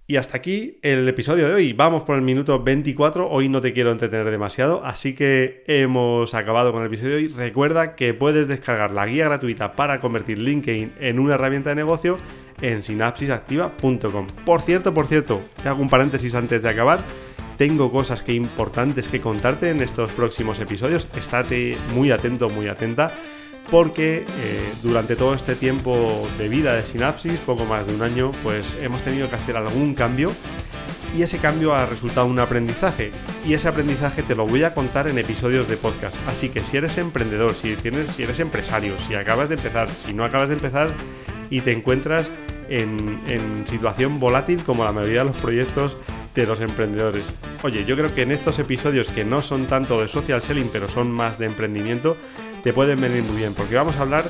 Y 0.08 0.18
hasta 0.18 0.38
aquí 0.38 0.78
el 0.84 1.08
episodio 1.10 1.48
de 1.48 1.56
hoy. 1.56 1.74
Vamos 1.74 2.04
por 2.04 2.16
el 2.16 2.22
minuto 2.22 2.62
24. 2.62 3.28
Hoy 3.28 3.50
no 3.50 3.60
te 3.60 3.74
quiero 3.74 3.92
entretener 3.92 4.30
demasiado, 4.30 4.86
así 4.86 5.16
que 5.16 5.64
hemos 5.66 6.36
acabado 6.36 6.72
con 6.72 6.82
el 6.82 6.88
episodio 6.90 7.12
de 7.12 7.18
hoy. 7.18 7.28
Recuerda 7.30 7.96
que 7.96 8.14
puedes 8.14 8.48
descargar 8.48 8.92
la 8.92 9.08
guía 9.08 9.26
gratuita 9.26 9.74
para 9.74 10.00
convertir 10.00 10.38
LinkedIn 10.38 10.94
en 11.00 11.18
una 11.18 11.34
herramienta 11.34 11.70
de 11.70 11.78
negocio 11.78 12.18
en 12.62 12.84
sinapsisactiva.com. 12.84 14.28
Por 14.46 14.62
cierto, 14.62 14.94
por 14.94 15.08
cierto, 15.08 15.42
te 15.64 15.70
hago 15.70 15.82
un 15.82 15.90
paréntesis 15.90 16.36
antes 16.36 16.62
de 16.62 16.70
acabar 16.70 17.00
tengo 17.58 17.90
cosas 17.90 18.22
que 18.22 18.34
importantes 18.34 19.08
que 19.08 19.22
contarte 19.22 19.70
en 19.70 19.82
estos 19.82 20.12
próximos 20.12 20.60
episodios. 20.60 21.08
Estate 21.16 21.78
muy 21.94 22.12
atento, 22.12 22.50
muy 22.50 22.68
atenta, 22.68 23.14
porque 23.70 24.26
eh, 24.40 24.74
durante 24.84 25.16
todo 25.16 25.34
este 25.34 25.56
tiempo 25.56 26.28
de 26.38 26.50
vida 26.50 26.74
de 26.74 26.86
Sinapsis, 26.86 27.40
poco 27.40 27.66
más 27.66 27.88
de 27.88 27.96
un 27.96 28.02
año, 28.02 28.32
pues 28.44 28.78
hemos 28.82 29.04
tenido 29.04 29.30
que 29.30 29.36
hacer 29.36 29.58
algún 29.58 29.94
cambio 29.94 30.32
y 31.18 31.24
ese 31.24 31.38
cambio 31.38 31.74
ha 31.74 31.86
resultado 31.86 32.28
un 32.28 32.40
aprendizaje. 32.40 33.12
Y 33.46 33.54
ese 33.54 33.68
aprendizaje 33.68 34.24
te 34.24 34.36
lo 34.36 34.46
voy 34.46 34.64
a 34.64 34.74
contar 34.74 35.08
en 35.08 35.18
episodios 35.18 35.68
de 35.68 35.78
podcast. 35.78 36.18
Así 36.28 36.50
que 36.50 36.64
si 36.64 36.78
eres 36.78 36.98
emprendedor, 36.98 37.54
si, 37.54 37.76
tienes, 37.76 38.12
si 38.12 38.24
eres 38.24 38.40
empresario, 38.40 38.98
si 39.00 39.16
acabas 39.16 39.50
de 39.50 39.56
empezar, 39.56 39.90
si 39.90 40.14
no 40.14 40.26
acabas 40.26 40.50
de 40.50 40.56
empezar 40.56 40.90
y 41.50 41.62
te 41.62 41.72
encuentras 41.72 42.32
en, 42.70 43.22
en 43.28 43.66
situación 43.68 44.20
volátil 44.20 44.64
como 44.64 44.84
la 44.84 44.92
mayoría 44.92 45.20
de 45.20 45.26
los 45.26 45.38
proyectos 45.38 45.98
de 46.34 46.46
los 46.46 46.60
emprendedores. 46.60 47.34
Oye, 47.64 47.86
yo 47.86 47.96
creo 47.96 48.14
que 48.14 48.24
en 48.24 48.32
estos 48.32 48.60
episodios 48.60 49.08
que 49.08 49.24
no 49.24 49.42
son 49.42 49.68
tanto 49.68 50.02
de 50.02 50.08
social 50.08 50.42
selling, 50.42 50.70
pero 50.72 50.90
son 50.90 51.12
más 51.12 51.38
de 51.38 51.46
emprendimiento, 51.46 52.18
te 52.66 52.74
pueden 52.74 53.00
venir 53.00 53.22
muy 53.22 53.38
bien, 53.38 53.54
porque 53.54 53.76
vamos 53.76 53.96
a 53.98 54.02
hablar 54.02 54.26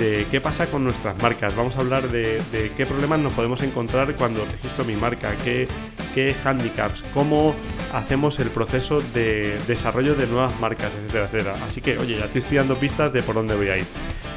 de 0.00 0.26
qué 0.28 0.40
pasa 0.40 0.66
con 0.66 0.82
nuestras 0.82 1.16
marcas, 1.22 1.54
vamos 1.54 1.76
a 1.76 1.78
hablar 1.78 2.10
de, 2.10 2.42
qué 2.76 2.84
problemas 2.84 3.20
nos 3.20 3.32
podemos 3.32 3.62
encontrar 3.62 4.12
cuando 4.16 4.44
registro 4.44 4.84
mi 4.84 4.96
marca, 4.96 5.36
qué, 5.44 5.68
qué 6.12 6.34
handicaps, 6.44 7.04
cómo 7.14 7.54
hacemos 7.92 8.40
el 8.40 8.48
proceso 8.48 9.00
de 9.14 9.56
desarrollo 9.68 10.16
de 10.16 10.26
nuevas 10.26 10.58
marcas, 10.58 10.96
etcétera, 10.96 11.26
etcétera. 11.26 11.64
Así 11.64 11.80
que, 11.80 11.96
oye, 11.96 12.18
ya 12.18 12.24
estoy 12.24 12.40
estudiando 12.40 12.74
pistas 12.74 13.12
de 13.12 13.22
por 13.22 13.36
dónde 13.36 13.54
voy 13.54 13.68
a 13.68 13.78
ir 13.78 13.86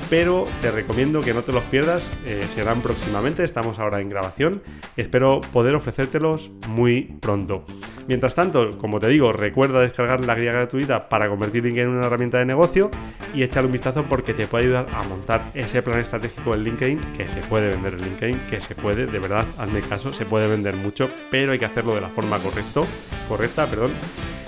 pero 0.09 0.47
te 0.61 0.71
recomiendo 0.71 1.21
que 1.21 1.33
no 1.33 1.43
te 1.43 1.53
los 1.53 1.63
pierdas, 1.65 2.09
eh, 2.25 2.45
serán 2.49 2.81
próximamente, 2.81 3.43
estamos 3.43 3.79
ahora 3.79 4.01
en 4.01 4.09
grabación, 4.09 4.61
espero 4.97 5.41
poder 5.53 5.75
ofrecértelos 5.75 6.51
muy 6.67 7.03
pronto. 7.19 7.63
Mientras 8.07 8.33
tanto, 8.33 8.75
como 8.79 8.99
te 8.99 9.07
digo, 9.07 9.31
recuerda 9.33 9.81
descargar 9.81 10.25
la 10.25 10.33
guía 10.33 10.51
gratuita 10.51 11.09
para 11.09 11.29
convertir 11.29 11.63
LinkedIn 11.63 11.89
en 11.89 11.95
una 11.95 12.07
herramienta 12.07 12.39
de 12.39 12.45
negocio 12.45 12.89
y 13.35 13.43
echarle 13.43 13.67
un 13.67 13.71
vistazo 13.71 14.05
porque 14.09 14.33
te 14.33 14.47
puede 14.47 14.65
ayudar 14.65 14.87
a 14.95 15.03
montar 15.03 15.51
ese 15.53 15.83
plan 15.83 15.99
estratégico 15.99 16.55
en 16.55 16.63
LinkedIn, 16.63 16.99
que 17.15 17.27
se 17.27 17.41
puede 17.41 17.69
vender 17.69 17.93
en 17.93 18.01
LinkedIn, 18.01 18.39
que 18.49 18.59
se 18.59 18.73
puede, 18.73 19.05
de 19.05 19.19
verdad, 19.19 19.45
hazme 19.59 19.81
caso, 19.81 20.11
se 20.11 20.25
puede 20.25 20.47
vender 20.47 20.75
mucho, 20.75 21.07
pero 21.29 21.51
hay 21.51 21.59
que 21.59 21.65
hacerlo 21.65 21.93
de 21.93 22.01
la 22.01 22.09
forma 22.09 22.39
correcto, 22.39 22.83
correcta, 23.27 23.67
perdón, 23.67 23.91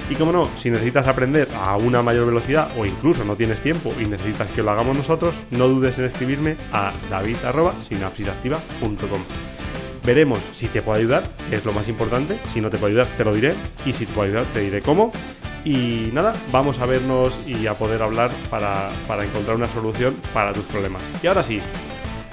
y 0.10 0.16
como 0.16 0.32
no, 0.32 0.50
si 0.56 0.70
necesitas 0.70 1.08
aprender 1.08 1.48
a 1.56 1.76
una 1.78 2.02
mayor 2.02 2.26
velocidad 2.26 2.70
o 2.78 2.86
incluso 2.86 3.24
no 3.24 3.36
tienes 3.36 3.62
tiempo 3.62 3.94
y 4.00 4.06
necesitas 4.06 4.50
que 4.50 4.64
lo 4.64 4.72
hagamos 4.72 4.98
nosotros, 4.98 5.36
no 5.52 5.68
dudes 5.68 6.00
en 6.00 6.06
escribirme 6.06 6.58
a 6.72 6.92
david.sinapsisactiva.com. 7.10 9.22
Veremos 10.04 10.40
si 10.54 10.68
te 10.68 10.82
puedo 10.82 10.98
ayudar, 10.98 11.24
que 11.50 11.58
es 11.58 11.66
lo 11.66 11.74
más 11.74 11.88
importante. 11.88 12.40
Si 12.52 12.60
no 12.60 12.70
te 12.70 12.78
puedo 12.78 12.88
ayudar, 12.88 13.08
te 13.18 13.24
lo 13.24 13.34
diré. 13.34 13.54
Y 13.86 13.94
si 13.94 14.08
te 14.08 14.14
puedo 14.14 14.28
ayudar, 14.28 14.48
te 14.48 14.62
diré 14.62 14.82
cómo. 14.82 15.14
Y 15.64 16.10
nada, 16.12 16.34
vamos 16.52 16.80
a 16.80 16.88
vernos 16.88 17.38
y 17.46 17.68
a 17.68 17.76
poder 17.76 18.02
hablar 18.02 18.32
para, 18.50 18.90
para 19.08 19.24
encontrar 19.24 19.56
una 19.56 19.72
solución 19.72 20.16
para 20.34 20.54
tus 20.54 20.66
problemas. 20.66 21.04
Y 21.22 21.28
ahora 21.28 21.44
sí, 21.44 21.62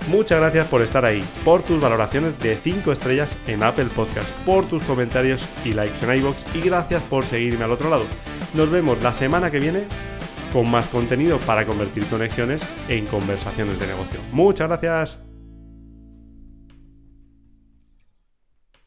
Muchas 0.09 0.41
gracias 0.41 0.67
por 0.69 0.81
estar 0.81 1.05
ahí, 1.05 1.23
por 1.45 1.63
tus 1.63 1.81
valoraciones 1.81 2.39
de 2.39 2.57
5 2.57 2.93
estrellas 2.93 3.37
en 3.47 3.63
Apple 3.63 3.89
Podcast, 3.95 4.29
por 4.47 4.65
tus 4.65 4.83
comentarios 4.85 5.47
y 5.67 5.73
likes 5.73 6.03
en 6.03 6.19
iBox 6.21 6.47
y 6.55 6.63
gracias 6.63 7.03
por 7.05 7.27
seguirme 7.27 7.65
al 7.65 7.73
otro 7.73 7.91
lado. 7.91 8.05
Nos 8.55 8.71
vemos 8.71 9.03
la 9.03 9.13
semana 9.13 9.51
que 9.51 9.61
viene 9.61 9.85
con 10.51 10.71
más 10.71 10.89
contenido 10.89 11.39
para 11.41 11.67
convertir 11.67 12.07
conexiones 12.07 12.63
en 12.89 13.05
conversaciones 13.05 13.79
de 13.79 13.87
negocio. 13.87 14.19
Muchas 14.33 14.69
gracias. 14.69 15.28